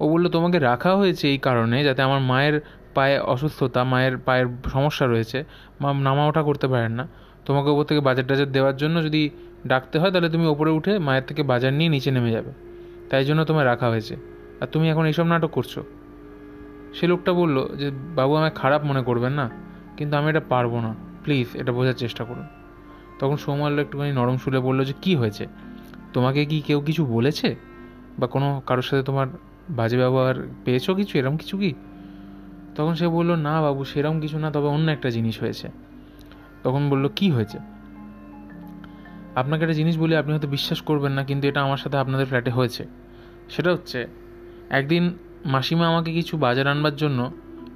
ও 0.00 0.08
বলল, 0.08 0.28
তোমাকে 0.28 0.58
রাখা 0.58 0.96
হয়েছে 0.96 1.28
এই 1.28 1.38
কারণে 1.38 1.84
যাতে 1.84 2.02
আমার 2.02 2.20
মায়ের 2.20 2.60
পায়ে 2.94 3.18
অসুস্থতা, 3.18 3.84
মায়ের 3.84 4.18
পায়ের 4.18 4.46
সমস্যা 4.72 5.06
রয়েছে, 5.06 5.44
মা 5.80 5.92
নামা 5.92 6.26
ওঠা 6.26 6.42
করতে 6.42 6.68
পারেন 6.68 6.92
না। 6.92 7.08
তোমাকে 7.44 7.70
ওপর 7.70 7.84
থেকে 7.84 8.00
বাজার 8.00 8.26
টাজার 8.26 8.52
দেওয়ার 8.52 8.76
জন্য 8.76 9.02
যদি 9.02 9.30
ডাকতে 9.66 9.98
হয়, 9.98 10.10
তাহলে 10.10 10.28
তুমি 10.28 10.46
ওপরে 10.46 10.70
উঠে 10.70 10.98
মায়ের 10.98 11.22
থেকে 11.22 11.42
বাজার 11.42 11.72
নিয়ে 11.72 11.90
নিচে 11.90 12.10
নেমে 12.10 12.30
যাবে। 12.30 12.52
তাই 13.10 13.24
জন্য 13.24 13.44
তোমায় 13.44 13.64
রাখা 13.64 13.88
হয়েছে। 13.88 14.16
আর 14.60 14.66
তুমি 14.66 14.90
এখন 14.90 15.04
এইসব 15.04 15.26
নাটক 15.26 15.50
করছ। 15.50 15.78
সে 16.94 17.06
লোকটা 17.06 17.32
বলল 17.32 17.76
যে, 17.76 17.90
বাবু, 17.90 18.36
আমায় 18.36 18.50
খারাপ 18.50 18.84
মনে 18.84 19.02
করবেন 19.02 19.32
না, 19.32 19.50
কিন্তু 19.96 20.16
আমি 20.16 20.30
এটা 20.30 20.40
পারব 20.48 20.80
না। 20.80 20.94
প্লিজ, 21.24 21.46
এটা 21.54 21.72
বোঝার 21.72 21.92
চেষ্টা 21.92 22.24
করুন। 22.24 22.46
তখন 23.18 23.36
সৌমাল্য 23.36 23.80
একটুখানি 23.80 24.12
নরম 24.12 24.36
সুরে 24.36 24.58
বলল 24.58 24.84
যে, 24.84 24.92
কী 25.02 25.16
হয়েছে? 25.16 25.46
তোমাকে 26.12 26.44
কি 26.44 26.60
কেউ 26.60 26.80
কিছু 26.80 27.06
বলেছে? 27.06 27.56
বা 28.18 28.26
কোনো 28.26 28.62
কারোর 28.66 28.82
সাথে 28.82 29.02
তোমার 29.02 29.26
বাজে 29.70 29.96
ব্যবহার 29.96 30.34
পেয়েছ 30.64 30.90
কিছু? 30.90 31.18
এরম 31.18 31.36
কিছু 31.36 31.58
কি? 31.58 31.74
তখন 32.74 32.94
সে 32.94 33.08
বলল, 33.08 33.34
না 33.34 33.62
বাবু, 33.62 33.84
সেরম 33.84 34.20
কিছু 34.20 34.38
না, 34.38 34.50
তবে 34.50 34.66
অন্য 34.66 34.90
একটা 34.90 35.10
জিনিস 35.10 35.42
হয়েছে। 35.42 35.68
তখন 36.62 36.90
বলল, 36.90 37.08
কি 37.16 37.30
হয়েছে? 37.30 37.58
আপনাকে 39.34 39.62
একটা 39.62 39.74
জিনিস 39.74 39.98
বলি, 39.98 40.16
আপনি 40.16 40.32
হয়তো 40.32 40.48
বিশ্বাস 40.48 40.80
করবেন 40.80 41.12
না, 41.12 41.24
কিন্তু 41.24 41.48
এটা 41.48 41.62
আমার 41.62 41.76
সাথে 41.76 41.96
আপনাদের 41.96 42.26
ফ্ল্যাটে 42.26 42.50
হয়েছে। 42.50 42.84
সেটা 43.48 43.72
হচ্ছে, 43.72 44.06
একদিন 44.70 45.14
মাসিমা 45.44 45.88
আমাকে 45.88 46.12
কিছু 46.12 46.36
বাজার 46.36 46.66
আনবার 46.66 46.96
জন্য 46.96 47.30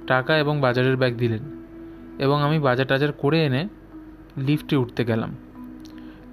টাকা 0.07 0.37
এবং 0.37 0.61
বাজারের 0.61 0.97
ব্যাগ 0.97 1.17
দিলেন 1.17 1.39
এবং 2.19 2.43
আমি 2.43 2.59
বাজার 2.59 2.87
টাজার 2.87 3.11
করে 3.11 3.45
এনে 3.45 3.67
লিফটে 4.37 4.75
উঠতে 4.75 5.05
গেলাম। 5.05 5.35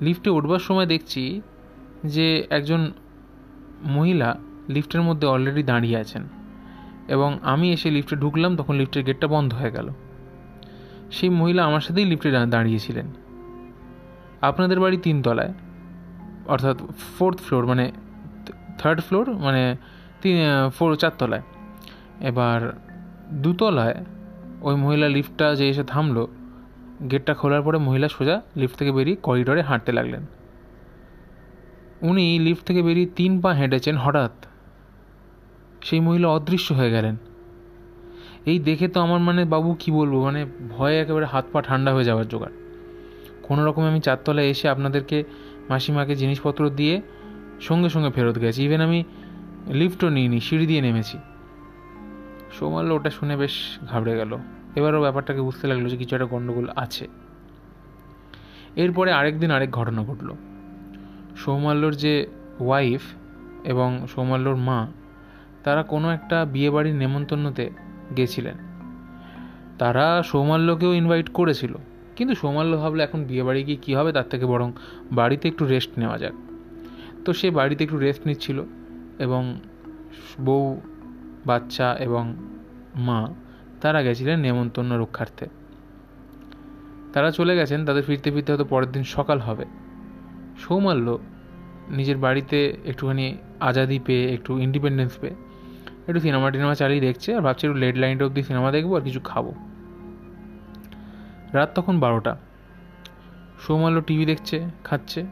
লিফটে 0.00 0.30
উঠবার 0.30 0.58
সময় 0.58 0.86
দেখছি 0.86 1.40
যে 2.04 2.46
একজন 2.50 2.92
মহিলা 3.84 4.36
লিফটের 4.68 5.02
মধ্যে 5.02 5.26
অলরেডি 5.26 5.62
দাঁড়িয়ে 5.62 5.96
আছেন। 5.96 6.41
এবং 7.12 7.30
আমি 7.42 7.66
এসে 7.72 7.88
লিফটে 7.90 8.16
ঢুকলাম, 8.16 8.52
তখন 8.56 8.74
লিফটের 8.74 9.04
গেটটা 9.04 9.26
বন্ধ 9.26 9.50
হয়ে 9.54 9.70
গেল। 9.70 9.88
সেই 11.10 11.30
মহিলা 11.40 11.62
আমার 11.64 11.80
সাথেই 11.80 12.04
লিফটে 12.04 12.30
দাঁড়িয়েছিলেন। 12.46 13.06
আপনাদের 14.40 14.78
বাড়ি 14.80 14.96
তিনতলায়, 14.96 15.52
অর্থাৎ 16.46 16.76
ফোর্থ 17.18 17.38
ফ্লোর 17.40 17.64
মানে 17.66 17.84
থার্ড 18.78 19.00
ফ্লোর 19.00 19.26
মানে 19.38 19.62
তিন 20.22 20.36
ফোর 20.76 20.96
চারতলায়। 20.96 21.42
এবার 22.20 22.58
দুতলায় 23.32 23.98
ওই 24.62 24.74
মহিলা 24.74 25.08
লিফটটা 25.08 25.46
যে 25.54 25.64
এসে 25.68 25.84
থামলো, 25.84 26.28
গেটটা 27.10 27.34
খোলার 27.34 27.62
পরে 27.62 27.78
মহিলা 27.78 28.08
সোজা 28.08 28.36
লিফট 28.56 28.76
থেকে 28.78 28.92
বেরিয়ে 28.92 29.16
করিডোরে 29.16 29.62
হাঁটতে 29.62 29.92
লাগলেন। 29.92 30.22
উনি 32.02 32.24
লিফট 32.38 32.64
থেকে 32.66 32.80
বেরিয়ে 32.82 33.08
তিন 33.16 33.32
পা 33.40 33.50
হেঁটেছেন 33.52 33.96
হঠাৎ। 33.96 34.34
সেই 35.82 36.00
মহিলা 36.00 36.28
অদৃশ্য 36.28 36.72
হয়ে 36.72 36.90
গেলেন। 36.90 37.16
এই 38.46 38.58
দেখে 38.58 38.88
তো 38.88 39.00
আমার 39.00 39.20
মানে 39.20 39.44
বাবু, 39.44 39.76
কি 39.78 39.92
বলব? 39.92 40.24
মানে 40.24 40.46
ভয়ে 40.70 40.98
একেবারে 40.98 41.24
হাত 41.24 41.44
পা 41.52 41.62
ঠান্ডা 41.62 41.94
হয়ে 41.94 42.04
যাওয়ার 42.04 42.28
জোগাড়। 42.28 42.52
কোনো 43.42 43.66
রকমে 43.66 43.88
আমি 43.88 44.00
চারতলায় 44.00 44.46
এসে 44.46 44.68
আপনাদেরকে, 44.68 45.24
মাসিমাকে 45.68 46.14
জিনিসপত্র 46.14 46.70
দিয়ে 46.70 47.02
সঙ্গে 47.60 47.88
সঙ্গে 47.88 48.10
ফেরত 48.10 48.40
গেছি। 48.40 48.64
ইভেন 48.64 48.80
আমি 48.80 49.04
লিফটও 49.66 50.08
নিইনি, 50.08 50.40
সিঁড়ি 50.40 50.66
দিয়ে 50.66 50.80
নেমেছি। 50.80 51.18
সৌমাল্য 52.58 52.94
ওটা 52.94 53.10
শুনে 53.10 53.36
বেশ 53.36 53.78
ঘাবড়ে 53.90 54.16
গেল। 54.16 54.38
এবারও 54.76 55.00
ব্যাপারটাকে 55.00 55.40
বুঝতে 55.40 55.66
লাগল 55.66 55.88
যে 55.88 55.96
কিছু 55.96 56.16
একটা 56.16 56.26
গণ্ডগোল 56.26 56.68
আছে। 56.76 57.08
এরপরে 58.76 59.12
আরেক 59.12 59.40
দিন 59.40 59.50
আরেক 59.50 59.70
ঘটনা 59.70 60.02
ঘটল। 60.02 60.30
সৌমাল্যর 61.36 61.94
যে 61.94 62.26
ওয়াইফ 62.60 63.00
এবং 63.64 64.06
সৌমাল্যর 64.14 64.56
মা 64.56 64.86
তারা 65.64 65.82
কোনো 65.92 66.06
একটা 66.18 66.36
বিয়েবাড়ির 66.54 66.96
নেমন্তন্নতে 67.02 67.64
গেছিলেন। 68.16 68.56
তারা 69.80 70.06
সৌমাল্যকেও 70.30 70.92
ইনভাইট 71.00 71.28
করেছিল, 71.38 71.72
কিন্তু 72.16 72.34
সৌমাল্য 72.42 72.72
ভাবলো 72.82 73.00
এখন 73.06 73.20
বিয়েবাড়ি 73.30 73.60
গিয়ে 73.66 73.78
কী 73.84 73.92
হবে 73.98 74.10
তার 74.16 74.26
থেকে 74.32 74.44
বরং 74.52 74.68
বাড়িতে 75.18 75.44
একটু 75.48 75.62
রেস্ট 75.72 75.90
নেওয়া 76.00 76.16
যাক। 76.22 76.34
তো 77.24 77.30
সে 77.38 77.48
বাড়িতে 77.58 77.80
একটু 77.86 77.98
রেস্ট 78.06 78.22
নিচ্ছিল 78.28 78.58
এবং 79.24 79.42
বউ, 80.46 80.64
বাচ্চা 81.48 81.88
এবং 82.06 82.24
মা 83.06 83.20
তারা 83.82 84.00
গেছিলেন 84.06 84.36
নেমন্তন্ন 84.46 84.90
রক্ষার্থে। 85.02 85.46
তারা 87.14 87.28
চলে 87.38 87.52
গেছেন, 87.58 87.80
তাদের 87.88 88.04
ফিরতে 88.08 88.28
ফিরতে 88.34 88.48
হয়তো 88.52 88.66
পরের 88.72 88.90
দিন 88.94 89.04
সকাল 89.16 89.38
হবে। 89.46 89.64
সৌমাল্য 90.64 91.06
নিজের 91.98 92.18
বাড়িতে 92.24 92.58
একটুখানি 92.90 93.24
আজাদি 93.68 93.98
পেয়ে, 94.06 94.24
একটু 94.36 94.50
ইন্ডিপেন্ডেন্স 94.66 95.12
পেয়ে 95.20 95.36
একটু 96.08 96.20
সিনেমা 96.20 96.50
টিনেমা 96.50 96.74
চালিয়ে 96.74 97.00
দেখছে 97.00 97.34
আর 97.34 97.40
ভাবছে 97.40 97.66
একটু 97.66 97.78
লেট 97.78 97.96
লাইনটা 97.96 98.24
অব্দি 98.24 98.42
সিনেমা 98.42 98.70
দেখব 98.70 98.96
আর 98.96 99.00
কিছু 99.00 99.20
খাব। 99.20 99.52
রাত 101.52 101.70
তখন 101.74 102.00
বারোটা। 102.00 102.36
সৌমাল্য 103.66 104.00
টিভি 104.00 104.26
দেখছে, 104.26 104.64
খাচ্ছে। 104.84 105.24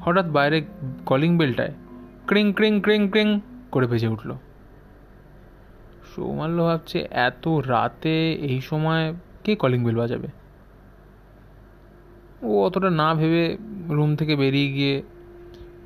হঠাৎ 0.00 0.26
বাইরে 0.26 0.64
কলিং 1.06 1.38
বেলটায় 1.38 1.72
ক্রিং 2.26 2.52
ক্রিং 2.52 2.80
ক্রিং 2.80 3.08
ক্রিং 3.08 3.40
করে 3.72 3.86
বেজে 3.86 4.08
উঠল। 4.08 4.34
সৌমাল্য 6.16 6.62
ভাবছে, 6.62 7.08
এত 7.10 7.48
রাতে 7.48 8.32
এই 8.32 8.60
সময় 8.60 9.14
কে 9.44 9.56
কলিং 9.56 9.84
বেল 9.84 9.96
বাজাবে? 9.96 10.28
ও 12.42 12.66
অতটা 12.66 12.90
না 12.90 13.14
ভেবে 13.14 13.56
রুম 13.88 14.16
থেকে 14.16 14.36
বেরিয়ে 14.36 14.72
গিয়ে 14.72 15.02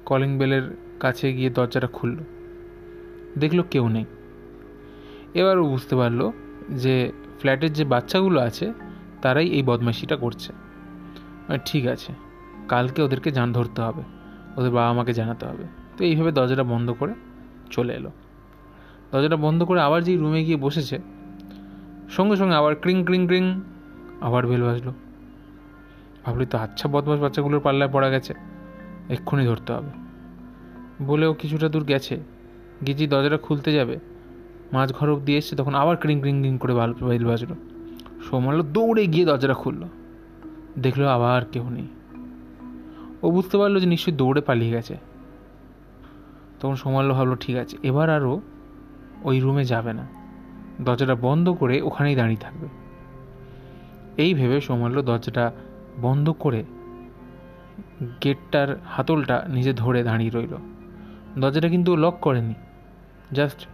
কলিং 0.04 0.38
বেলের 0.38 0.76
কাছে 1.00 1.32
গিয়ে 1.32 1.50
দরজাটা 1.50 1.86
খুলল। 1.86 2.39
দেখল 3.42 3.58
কেউ 3.72 3.88
নেই। 3.88 4.06
এবার 5.40 5.58
ও 5.58 5.64
বুঝতে 5.68 5.94
পারল 5.96 6.20
যে 6.82 6.94
ফ্ল্যাটের 7.40 7.72
যে 7.72 7.84
বাচ্চাগুলো 7.84 8.40
আছে, 8.40 8.66
তারাই 9.22 9.46
এই 9.46 9.62
বদমাইশিটা 9.62 10.16
করছে। 10.16 10.50
ঠিক 11.66 11.86
আছে, 11.86 12.12
কালকে 12.68 13.02
ওদেরকে 13.02 13.30
জান 13.30 13.52
ধরতে 13.52 13.80
হবে, 13.82 14.02
ওদের 14.56 14.70
বাবা 14.70 14.92
মাকে 14.92 15.12
জানাতে 15.12 15.44
হবে। 15.46 15.64
তো 15.96 16.00
এইভাবে 16.04 16.30
দরজাটা 16.32 16.64
বন্ধ 16.64 16.88
করে 16.90 17.14
চলে 17.70 17.92
এলো। 17.94 18.10
দরজাটা 19.12 19.36
বন্ধ 19.36 19.60
করে 19.64 19.80
আবার 19.80 20.00
যেই 20.02 20.16
রুমে 20.16 20.44
গিয়ে 20.44 20.56
বসেছে, 20.56 20.96
সঙ্গে 22.16 22.36
সঙ্গে 22.36 22.54
আবার 22.54 22.74
ক্রিং 22.74 23.04
ক্রিং 23.04 23.26
ক্রিং, 23.26 23.44
আবার 24.20 24.46
বেল 24.46 24.62
বাজলো। 24.62 24.92
ভাবলি 26.24 26.46
তো 26.46 26.58
আচ্ছা 26.58 26.88
বদমাস 26.88 27.18
বাচ্চাগুলোর 27.20 27.60
পাল্লায় 27.60 27.90
পড়া 27.92 28.08
গেছে, 28.10 28.34
এক্ষুনি 29.08 29.44
ধরতে 29.46 29.72
হবে। 29.72 29.90
বলেও 31.08 31.34
কিছুটা 31.34 31.68
দূর 31.68 31.84
গেছে 31.84 32.16
গিয়ে 32.86 33.06
দরজাটা 33.06 33.36
খুলতে 33.36 33.72
যাবে। 33.72 33.98
মাঝ 34.72 34.92
ঘর 34.92 35.10
অব্দি 35.10 35.36
এসছে, 35.36 35.56
তখন 35.56 35.74
আবার 35.74 35.96
ক্রিং 35.96 36.20
ক্রিং 36.20 36.40
ক্রিং 36.40 36.58
করে 36.58 36.74
বেল 37.02 37.26
বাজলো। 37.26 37.54
সৌমাল্য 38.30 38.62
দৌড়ে 38.62 39.06
গিয়ে 39.06 39.26
দরজাটা 39.26 39.54
খুললো। 39.54 39.88
দেখল 40.78 41.06
আবার 41.06 41.44
কেউ 41.44 41.68
নেই। 41.68 41.86
ও 43.22 43.30
বুঝতে 43.30 43.58
পারল 43.58 43.80
যে 43.80 43.86
নিশ্চয়ই 43.86 44.16
দৌড়ে 44.16 44.40
পালিয়ে 44.40 44.70
গেছে। 44.70 44.96
তখন 46.60 46.74
সৌমাল্য 46.74 47.14
ভাবলো, 47.14 47.34
ঠিক 47.34 47.56
আছে, 47.56 47.76
এবার 47.82 48.10
আরও 48.10 48.40
ওই 49.22 49.40
রুমে 49.40 49.64
যাবে 49.64 49.92
না। 49.92 50.06
দরজাটা 50.80 51.14
বন্ধ 51.14 51.48
করে 51.48 51.82
ওখানেই 51.82 52.14
দাঁড়িয়ে 52.14 52.36
থাকবে। 52.36 52.68
এই 54.16 54.34
ভেবে 54.34 54.60
সৌমাল্য 54.60 55.02
দরজাটা 55.02 55.52
বন্ধ 56.00 56.30
করে 56.30 56.64
গেটটার 58.24 58.80
হাতলটা 58.86 59.44
নিজে 59.48 59.72
ধরে 59.72 60.02
দাঁড়িয়ে 60.02 60.30
রইল। 60.30 60.56
দরজাটা 61.38 61.68
কিন্তু 61.68 61.96
লক 61.96 62.18
করেনি। 62.20 62.54
জাস্ট 63.32 63.66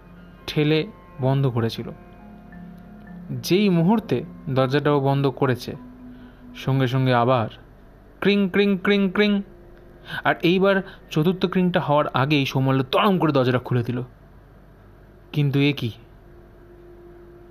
ঠেলে 0.47 0.87
বন্ধ 1.21 1.47
করেছিল। 1.47 1.91
যেই 3.31 3.69
মুহূর্তে 3.69 4.25
দরজাটাও 4.51 5.01
বন্ধ 5.01 5.27
করেছে, 5.27 5.77
সঙ্গে 6.57 6.87
সঙ্গে 6.87 7.15
আবার 7.15 7.49
ক্রিং 8.21 8.49
ক্রিং 8.49 8.79
ক্রিং 8.79 9.11
ক্রিং, 9.11 9.43
আর 10.25 10.35
এইবার 10.43 10.83
চতুর্থ 11.11 11.47
ক্রিংটা 11.47 11.81
হওয়ার 11.81 12.07
আগেই 12.09 12.47
সৌমাল্য 12.47 12.85
তরম 12.85 13.19
করে 13.19 13.33
দরজাটা 13.33 13.59
খুলে 13.59 13.83
দিল। 13.83 14.03
কিন্তু 15.33 15.61
এ 15.61 15.73
কি? 15.77 15.91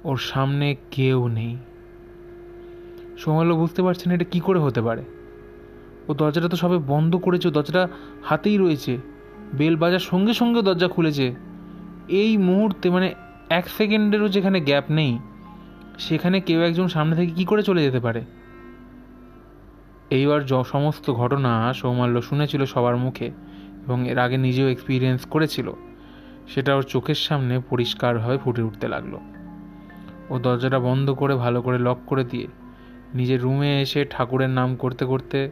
ওর 0.04 0.18
সামনে 0.18 0.76
কেউ 0.92 1.28
নেই। 1.28 1.58
সৌমাল্য 3.18 3.54
বুঝতে 3.54 3.82
পারছে 3.82 4.10
না 4.10 4.16
এটা 4.16 4.26
কী 4.26 4.40
করে 4.40 4.60
হতে 4.60 4.82
পারে। 4.82 5.04
ও 6.08 6.14
দরজাটা 6.14 6.48
তো 6.48 6.58
সবে 6.58 6.78
বন্ধ 6.78 7.16
করেছে, 7.16 7.52
দরজাটা 7.52 7.88
হাতেই 8.24 8.58
রয়েছে। 8.58 8.98
বেল 9.54 9.76
বাজার 9.76 10.00
সঙ্গে 10.00 10.34
সঙ্গে 10.34 10.62
দরজা 10.62 10.88
খুলেছে। 10.88 11.36
এই 12.10 12.38
মুহূর্তে 12.38 12.90
মানে 12.90 13.14
এক 13.50 13.70
সেকেন্ডেরও 13.70 14.28
যেখানে 14.28 14.60
গ্যাপ 14.60 14.84
নেই, 14.90 15.20
সেখানে 16.00 16.42
কেউ 16.42 16.62
একজন 16.62 16.88
সামনে 16.88 17.16
থেকে 17.16 17.32
কি 17.32 17.46
করে 17.46 17.64
চলে 17.64 17.84
যেতে 17.84 18.00
পারে? 18.00 18.22
এইবার 20.10 20.46
য, 20.46 20.64
সমস্ত 20.64 21.12
ঘটনা 21.12 21.74
সৌমাল্য 21.74 22.22
শুনেছিল 22.22 22.66
সবার 22.66 22.98
মুখে 22.98 23.26
এবং 23.88 24.10
এর 24.10 24.18
আগে 24.18 24.38
নিজেও 24.38 24.70
এক্সপিরিয়েন্স 24.70 25.26
করেছিল। 25.26 25.72
সেটা 26.48 26.76
ওর 26.76 26.84
চোখের 26.84 27.16
সামনে 27.16 27.60
পরিষ্কারভাবে 27.60 28.38
ফুটে 28.38 28.62
উঠতে 28.62 28.88
লাগল। 28.88 29.18
ও 30.30 30.40
দরজাটা 30.40 30.80
বন্ধ 30.80 31.12
করে 31.12 31.36
ভালো 31.36 31.62
করে 31.62 31.80
লক 31.80 31.98
করে 32.06 32.24
দিয়ে 32.24 32.48
নিজের 33.14 33.42
রুমে 33.42 33.82
এসে 33.82 34.06
ঠাকুরের 34.10 34.50
নাম 34.50 34.76
করতে 34.76 35.06
করতে 35.06 35.52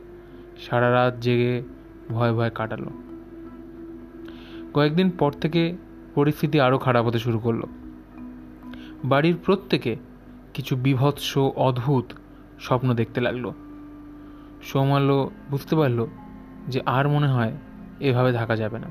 সারা 0.69 0.91
রাত 0.91 1.19
জেগে 1.19 1.63
ভয় 2.09 2.33
ভয় 2.33 2.49
কাটালো। 2.49 2.89
কয়েকদিন 4.73 5.09
পর 5.09 5.31
থেকে 5.31 5.75
পরিস্থিতি 6.15 6.59
আরও 6.59 6.77
খারাপ 6.77 7.05
হতে 7.05 7.19
শুরু 7.19 7.39
করল। 7.39 7.61
বাড়ির 9.05 9.35
প্রত্যেকে 9.45 9.95
কিছু 10.53 10.75
বিভৎস, 10.75 11.37
অদ্ভুত 11.37 12.13
স্বপ্ন 12.59 12.93
দেখতে 12.93 13.21
লাগল। 13.21 13.51
সৌমাল্য 14.63 15.31
বুঝতে 15.51 15.75
পারল 15.75 16.07
যে 16.67 16.81
আর 16.85 17.09
মনে 17.09 17.27
হয় 17.27 17.51
এভাবে 17.99 18.33
থাকা 18.33 18.55
যাবে 18.55 18.79
না। 18.79 18.87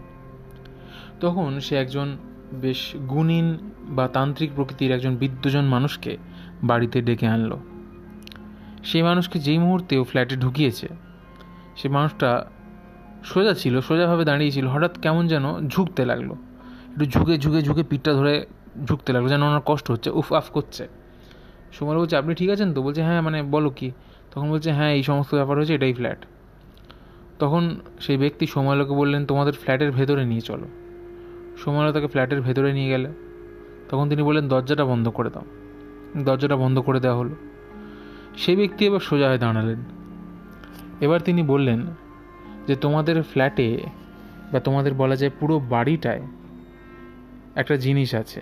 তখন 1.20 1.60
সে 1.60 1.76
একজন 1.76 2.16
বেশ 2.52 2.96
গুণীন 2.96 3.58
বা 3.88 4.08
তান্ত্রিক 4.08 4.50
প্রকৃতির 4.54 4.92
একজন 4.92 5.16
বিদ্যজন 5.16 5.64
মানুষকে 5.64 6.16
বাড়িতে 6.64 7.02
ডেকে 7.02 7.26
আনলো। 7.26 7.58
সেই 8.84 9.02
মানুষকে 9.02 9.38
যেই 9.38 9.58
মুহূর্তে 9.58 9.98
ও 9.98 10.04
ফ্ল্যাটে 10.04 10.36
ঢুকিয়েছে, 10.36 10.88
সে 11.76 11.88
মানুষটা 11.88 12.46
সোজা 13.24 13.54
ছিল, 13.54 13.80
সোজাভাবে 13.80 14.24
দাঁড়িয়েছিল 14.24 14.66
হঠাৎ 14.66 15.00
কেমন 15.00 15.26
যেন 15.26 15.68
ঝুঁকতে 15.68 16.04
লাগল। 16.04 16.30
একটু 16.92 17.06
ঝুঁকে 17.06 17.38
ঝুঁকে 17.38 17.62
ঝুঁকে 17.62 17.82
পিঠটা 17.82 18.12
ধরে 18.12 18.46
ঝুঁকতে 18.84 19.12
লাগল, 19.12 19.28
যেন 19.28 19.42
ওনার 19.42 19.60
কষ্ট 19.66 19.90
হচ্ছে, 19.90 20.10
উফ, 20.10 20.32
আফ 20.32 20.50
করছে। 20.50 20.88
সুমাল 21.72 21.96
বলছে, 21.96 22.16
আপনি 22.16 22.34
ঠিক 22.34 22.50
আছেন 22.50 22.74
তো? 22.74 22.82
বলছে 22.82 23.02
হ্যাঁ 23.02 23.22
মানে 23.22 23.42
বলো 23.42 23.70
কি? 23.70 23.90
তখন 24.30 24.50
বলছে 24.50 24.72
হ্যাঁ 24.72 24.92
এই 24.92 25.02
সমস্ত 25.02 25.34
ব্যাপার 25.34 25.58
হচ্ছে 25.58 25.74
এটাই 25.74 25.92
ফ্ল্যাট। 25.92 26.26
তখন 27.38 27.80
সেই 28.00 28.16
ব্যক্তি 28.16 28.46
সোমালোকে 28.46 28.92
বললেন, 28.92 29.26
তোমাদের 29.26 29.52
ফ্ল্যাটের 29.52 29.90
ভেতরে 29.90 30.26
নিয়ে 30.26 30.40
চলো। 30.40 30.68
সোমালো 31.64 31.92
তাকে 31.92 32.06
ফ্ল্যাটের 32.06 32.40
ভেতরে 32.40 32.72
নিয়ে 32.72 32.88
গেলে। 32.88 33.12
তখন 33.90 34.08
তিনি 34.08 34.22
বললেন, 34.22 34.48
দরজাটা 34.48 34.84
বন্ধ 34.84 35.08
করে 35.08 35.30
দাও। 35.30 35.42
দরজাটা 36.24 36.56
বন্ধ 36.56 36.78
করে 36.78 37.00
দেওয়া 37.00 37.18
হলো। 37.18 37.34
সেই 38.36 38.56
ব্যক্তি 38.56 38.86
এবার 38.86 39.00
সোজা 39.00 39.28
হয়ে 39.28 39.38
দাঁড়ালেন। 39.38 39.78
এবার 41.00 41.20
তিনি 41.20 41.42
বললেন 41.42 41.86
যে, 42.66 42.76
তোমাদের 42.76 43.22
ফ্ল্যাটে 43.22 43.80
বা 44.52 44.60
তোমাদের 44.60 44.94
বলা 44.94 45.16
যায় 45.16 45.30
পুরো 45.40 45.58
বাড়িটায় 45.58 46.22
একটা 47.56 47.76
জিনিস 47.76 48.14
আছে। 48.14 48.40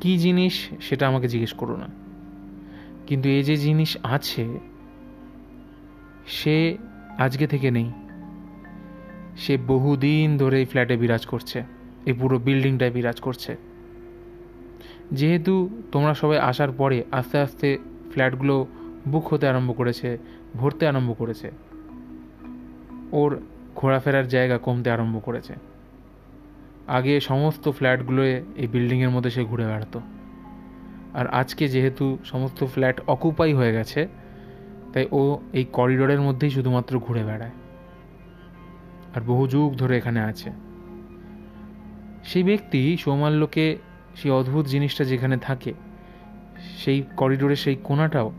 কি 0.00 0.18
জিনিস 0.18 0.68
সেটা 0.80 1.08
আমাকে 1.08 1.28
জিজ্ঞেস 1.28 1.52
করো 1.52 1.76
না। 1.76 1.88
কিন্তু 3.06 3.28
এই 3.28 3.42
যে 3.42 3.56
জিনিস 3.56 3.96
আছে, 4.02 4.58
সে 6.26 6.78
আজকে 7.18 7.46
থেকে 7.46 7.70
নেই। 7.70 7.92
সে 9.36 9.56
বহুদিন 9.56 10.36
ধরে 10.36 10.58
এই 10.58 10.64
ফ্ল্যাটে 10.64 10.96
বিরাজ 10.96 11.26
করছে, 11.26 11.62
এই 12.06 12.12
পুরো 12.12 12.38
বিল্ডিংটায় 12.38 12.90
বিরাজ 12.90 13.20
করছে। 13.20 13.56
যেহেতু 15.12 15.82
তোমরা 15.92 16.14
সবাই 16.14 16.38
আসার 16.38 16.72
পরে 16.72 17.04
আস্তে 17.10 17.38
আস্তে 17.38 17.78
ফ্ল্যাটগুলো 18.12 18.66
বুক 19.08 19.28
হতে 19.28 19.48
আরম্ভ 19.48 19.76
করেছে, 19.76 20.18
ভরতে 20.56 20.86
আরম্ভ 20.86 21.14
করেছে, 21.18 21.50
ওর 23.12 23.40
ঘোরাফেরার 23.76 24.28
জায়গা 24.28 24.58
কমতে 24.58 24.90
আরম্ভ 24.90 25.20
করেছে। 25.24 25.54
আগে 26.90 27.20
সমস্ত 27.20 27.70
ফ্ল্যাটগুলোয় 27.70 28.42
এই 28.56 28.66
বিল্ডিংয়ের 28.66 29.10
মধ্যে 29.10 29.30
সে 29.30 29.44
ঘুরে 29.44 29.66
বেড়াতো। 29.66 30.00
আর 31.14 31.26
আজকে 31.26 31.68
যেহেতু 31.68 32.18
সমস্ত 32.24 32.64
ফ্ল্যাট 32.64 33.00
অকুপাই 33.06 33.52
হয়ে 33.52 33.72
গেছে, 33.72 34.08
তাই 34.92 35.06
ও 35.12 35.38
এই 35.52 35.64
করিডোরের 35.72 36.20
মধ্যেই 36.20 36.50
শুধুমাত্র 36.50 36.98
ঘুরে 36.98 37.24
বেড়ায়। 37.24 37.50
আর 39.14 39.20
বহু 39.20 39.48
যুগ 39.48 39.76
ধরে 39.76 39.94
এখানে 39.98 40.20
আছে। 40.20 40.50
সেই 42.24 42.42
ব্যক্তি 42.42 42.96
সৌমাল্যকে 42.96 43.76
সেই 44.16 44.30
অদ্ভুত 44.30 44.66
জিনিসটা 44.66 45.04
যেখানে 45.04 45.36
থাকে, 45.36 45.72
সেই 46.78 47.02
করিডোরের 47.16 47.56
সেই 47.56 47.76
কোনাটাও 47.84 48.32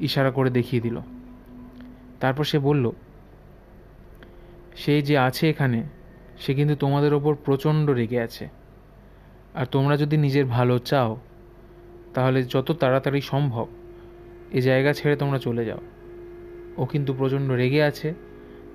ইশারা 0.00 0.30
করে 0.30 0.50
দেখিয়ে 0.50 0.82
দিল। 0.82 1.00
তারপর 2.20 2.44
সে 2.44 2.58
বলল, 2.58 2.90
সে 4.76 5.02
যে 5.02 5.18
আছে 5.18 5.50
এখানে 5.50 5.82
সে 6.38 6.54
কিন্তু 6.54 6.76
তোমাদের 6.76 7.14
ওপর 7.14 7.34
প্রচণ্ড 7.34 7.90
রেগে 7.90 8.20
আছে। 8.20 8.48
আর 9.54 9.66
তোমরা 9.66 9.96
যদি 9.96 10.16
নিজের 10.16 10.46
ভালো 10.46 10.78
চাও, 10.78 11.16
তাহলে 12.14 12.42
যত 12.42 12.72
তাড়াতাড়ি 12.72 13.20
সম্ভব 13.20 13.66
এ 14.52 14.60
জায়গা 14.60 14.92
ছেড়ে 14.92 15.16
তোমরা 15.16 15.38
চলে 15.38 15.64
যাও। 15.64 15.78
ও 16.76 16.84
কিন্তু 16.84 17.14
প্রচণ্ড 17.14 17.52
রেগে 17.52 17.82
আছে 17.82 18.14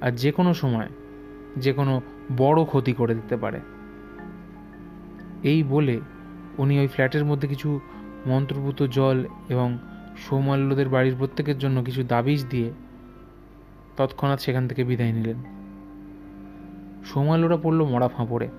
আর 0.02 0.12
যে 0.12 0.32
কোনো 0.32 0.54
সময়, 0.54 0.88
যে 1.58 1.74
কোনো 1.74 2.02
বড় 2.38 2.66
ক্ষতি 2.66 2.94
করে 2.94 3.16
দিতে 3.16 3.38
পারে। 3.38 3.60
এই 5.44 5.64
বলে 5.64 6.00
উনি 6.58 6.80
ওই 6.80 6.88
ফ্ল্যাটের 6.88 7.26
মধ্যে 7.26 7.48
কিছু 7.48 7.80
মন্ত্রভূত 8.26 8.84
জল 8.84 9.26
এবং 9.50 9.78
সৌমাল্যদের 10.18 10.90
বাড়ির 10.90 11.16
প্রত্যেকের 11.18 11.58
জন্য 11.58 11.84
কিছু 11.84 12.04
দাবিজ 12.04 12.46
দিয়ে 12.46 12.72
তৎক্ষণাৎ 13.98 14.42
সেখান 14.42 14.68
থেকে 14.68 14.84
বিদায় 14.84 15.12
নিলেন। 15.12 15.59
সৌমাল্যরা 17.06 17.58
পড়ল 17.58 17.84
মরা 17.84 18.08
ফাঁপড়ে। 18.08 18.50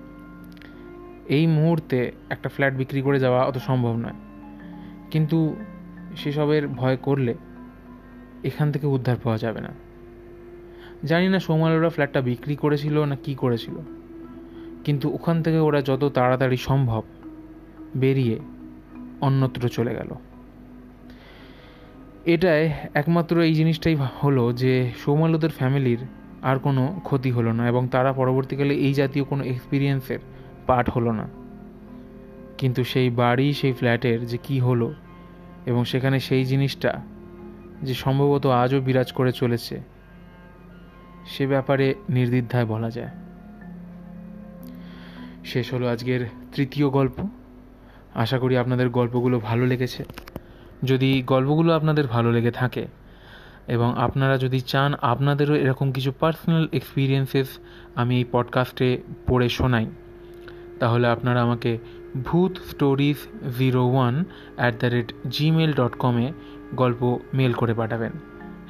এই 1.25 1.47
মুহূর্তে 1.47 2.11
একটা 2.29 2.49
ফ্ল্যাট 2.49 2.73
বিক্রি 2.73 3.01
করে 3.01 3.19
যাওয়া 3.19 3.45
অত 3.45 3.57
সম্ভব 3.57 3.95
নয়। 3.95 4.13
কিন্তু 5.11 5.55
সেসবের 6.15 6.67
ভয় 6.67 6.97
করলে 6.97 7.35
এখান 8.43 8.71
থেকে 8.71 8.87
উদ্ধার 8.87 9.15
পাওয়া 9.23 9.37
যাবে 9.37 9.61
না। 9.61 9.69
জানি 11.03 11.29
না 11.29 11.39
সৌমালরা 11.39 11.89
ফ্ল্যাটটা 11.89 12.21
বিক্রি 12.21 12.55
করেছিল 12.55 13.05
না 13.05 13.15
কি 13.15 13.35
করেছিল। 13.35 13.73
কিন্তু 14.83 15.13
ওখান 15.13 15.43
থেকে 15.43 15.57
ওরা 15.57 15.81
যত 15.81 16.11
তাড়াতাড়ি 16.13 16.57
সম্ভব 16.57 17.03
বেরিয়ে 17.97 18.39
অন্যত্র 19.21 19.69
চলে 19.69 19.95
গেল। 19.95 20.13
এটায় 22.25 22.73
একমাত্র 22.93 23.41
এই 23.41 23.53
জিনিসটাই 23.53 23.97
হলো 24.23 24.53
যে 24.53 24.91
সৌমালদের 25.05 25.49
ফ্যামিলির 25.49 25.99
আর 26.41 26.59
কোনো 26.59 26.99
ক্ষতি 27.03 27.31
হলো 27.31 27.51
না 27.53 27.67
এবং 27.67 27.87
তারা 27.87 28.13
পরবর্তীকালে 28.13 28.73
এই 28.75 28.93
জাতীয় 28.93 29.25
কোনো 29.25 29.43
এক্সপিরিয়েন্সের 29.43 30.19
পার্ট 30.67 30.89
হলো 30.89 31.11
না। 31.11 31.29
কিন্তু 32.57 32.83
সেই 32.83 33.09
বাড়ি, 33.09 33.53
সেই 33.53 33.73
ফ্ল্যাটের 33.73 34.27
যে 34.27 34.37
কি 34.43 34.59
হলো 34.59 34.93
এবং 35.65 35.85
সেখানে 35.85 36.19
সেই 36.19 36.45
জিনিসটা 36.45 37.01
যে 37.83 37.93
সম্ভবত 37.93 38.45
আজও 38.45 38.81
বিরাজ 38.81 39.11
করে 39.11 39.31
চলেছে, 39.31 39.81
সে 41.25 41.47
ব্যাপারে 41.47 41.95
নির্দ্বিধায় 42.09 42.65
বলা 42.65 42.89
যায়। 42.89 43.09
শেষ 45.45 45.73
হলো 45.73 45.87
আজকের 45.87 46.27
তৃতীয় 46.55 46.89
গল্প। 46.89 47.27
আশা 48.15 48.39
করি 48.39 48.57
আপনাদের 48.57 48.89
গল্পগুলো 48.89 49.39
ভালো 49.39 49.65
লেগেছে। 49.65 50.03
যদি 50.83 51.23
গল্পগুলো 51.27 51.73
আপনাদের 51.73 52.07
ভালো 52.07 52.31
লেগে 52.31 52.51
থাকে 52.51 52.87
এবং 53.67 53.93
আপনারা 53.97 54.37
যদি 54.37 54.61
চান, 54.61 54.93
আপনাদেরও 55.01 55.55
এরকম 55.55 55.91
কিছু 55.91 56.11
পার্সোনাল 56.19 56.67
এক্সপিরিয়েন্সেস 56.73 57.47
আমি 57.95 58.17
এই 58.17 58.25
পডকাস্টে 58.31 59.01
পড়ে 59.27 59.49
শোনাই। 59.49 59.85
তাহলে 60.79 61.07
আপনারা 61.07 61.41
আমাকে 61.41 61.77
ভূত 62.23 62.57
stories 62.57 63.17
zero 63.57 63.87
one 63.87 64.23
at 64.55 64.79
the 64.79 64.85
rate 64.85 65.13
Gmail 65.29 65.73
dot 65.73 65.95
কমে 65.99 66.33
গল্প 66.75 67.19
মেল 67.33 67.53
করে 67.53 67.73
পাঠাবেন। 67.73 68.11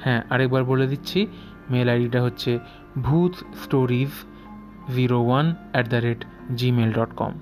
হ্যাঁ 0.00 0.22
আরেকবার 0.30 0.64
বলে 0.64 0.86
দিচ্ছি 0.86 1.26
মেল 1.70 1.88
আইডিটা 1.88 2.22
হচ্ছে 2.22 2.58
ভূত 2.98 3.34
stories 3.64 4.10
zero 4.94 5.20
one 5.22 5.54
at 5.72 5.88
the 5.88 5.96
rate 5.96 6.24
Gmail 6.56 6.92
dot 6.92 7.14
com 7.16 7.32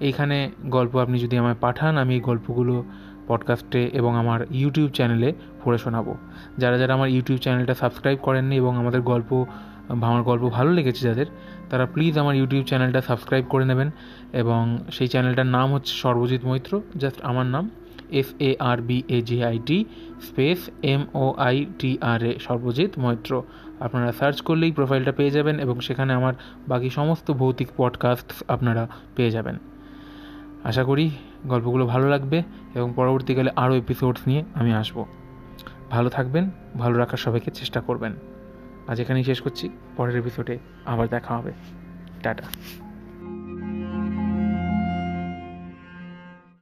এইখানে 0.00 0.50
গল্প 0.66 0.96
আপনি 0.96 1.18
যদি 1.18 1.38
আমায় 1.38 1.54
পাঠান, 1.60 1.98
আমি 1.98 2.14
এই 2.14 2.20
গল্পগুলো 2.20 2.84
পডকাস্টে 3.28 3.90
এবং 3.92 4.16
আমার 4.16 4.46
ইউটিউব 4.50 4.90
চ্যানেলে 4.90 5.32
পড়ে 5.64 5.78
শোনাবো। 5.78 6.16
যারা 6.58 6.78
যারা 6.78 6.94
আমার 6.94 7.08
ইউটিউব 7.08 7.38
চ্যানেলটা 7.38 7.74
সাবস্ক্রাইব 7.74 8.18
করেননি 8.22 8.56
এবং 8.56 8.76
আমাদের 8.76 9.00
গল্প, 9.00 9.44
আমার 9.88 10.22
গল্প 10.22 10.48
ভালো 10.48 10.72
লেগেছে 10.72 11.08
যাদের, 11.08 11.26
তারা 11.70 11.86
প্লিজ 11.86 12.18
আমার 12.18 12.36
ইউটিউব 12.36 12.64
চ্যানেলটা 12.64 13.00
সাবস্ক্রাইব 13.00 13.44
করে 13.48 13.64
নেবেন 13.64 13.90
এবং 14.32 14.78
সেই 14.92 15.08
চ্যানেলটার 15.08 15.46
নাম 15.46 15.74
হচ্ছে 15.74 15.92
সর্বজিৎ 15.94 16.44
মৈত্র 16.44 16.80
জাস্ট 16.96 17.20
আমার 17.22 17.46
নাম 17.46 17.70
F 18.10 18.28
A 18.38 18.54
R 18.58 18.78
B 18.78 19.02
A 19.08 19.22
J 19.22 19.44
I 19.44 19.58
T 19.66 19.84
space 20.22 20.70
M 20.82 21.06
O 21.14 21.34
I 21.38 21.66
T 21.78 21.98
R 22.00 22.22
A 22.22 22.38
Sarbajit 22.38 22.90
Maitra. 22.98 23.42
আপনারা 23.80 24.12
সার্চ 24.12 24.40
করলেই 24.40 24.72
প্রোফাইলটা 24.72 25.12
পেয়ে 25.12 25.30
যাবেন 25.30 25.60
এবং 25.60 25.80
সেখানে 25.80 26.12
আমার 26.12 26.34
বাকি 26.68 26.90
সমস্ত 26.90 27.32
ভৌতিক 27.32 27.68
পডকাস্ট 27.76 28.42
আপনারা 28.48 28.88
পেয়ে 29.16 29.30
যাবেন। 29.30 29.58
আশা 30.64 30.84
করি 30.84 31.10
গল্পগুলো 31.46 31.86
ভালো 31.86 32.08
লাগবে 32.08 32.42
এবং 32.74 32.92
পরবর্তীকালে 32.96 33.50
আরও 33.56 33.74
এপিসোডস 33.74 34.20
নিয়ে 34.26 34.44
আমি 34.54 34.74
আসব। 34.74 35.04
ভালো 35.90 36.08
থাকবেন, 36.08 36.50
ভালো 36.78 36.98
রাখার 36.98 37.18
সবাইকে 37.18 37.50
চেষ্টা 37.50 37.80
করবেন। 37.80 38.12
আজ 38.88 39.00
এখানেই 39.00 39.24
শেষ 39.24 39.40
করছি, 39.40 39.70
পরের 39.96 40.16
এপিসোডে 40.16 40.58
আবার 40.86 41.08
দেখা 41.08 41.36
হবে। 41.36 41.52
টাটা। 42.22 42.42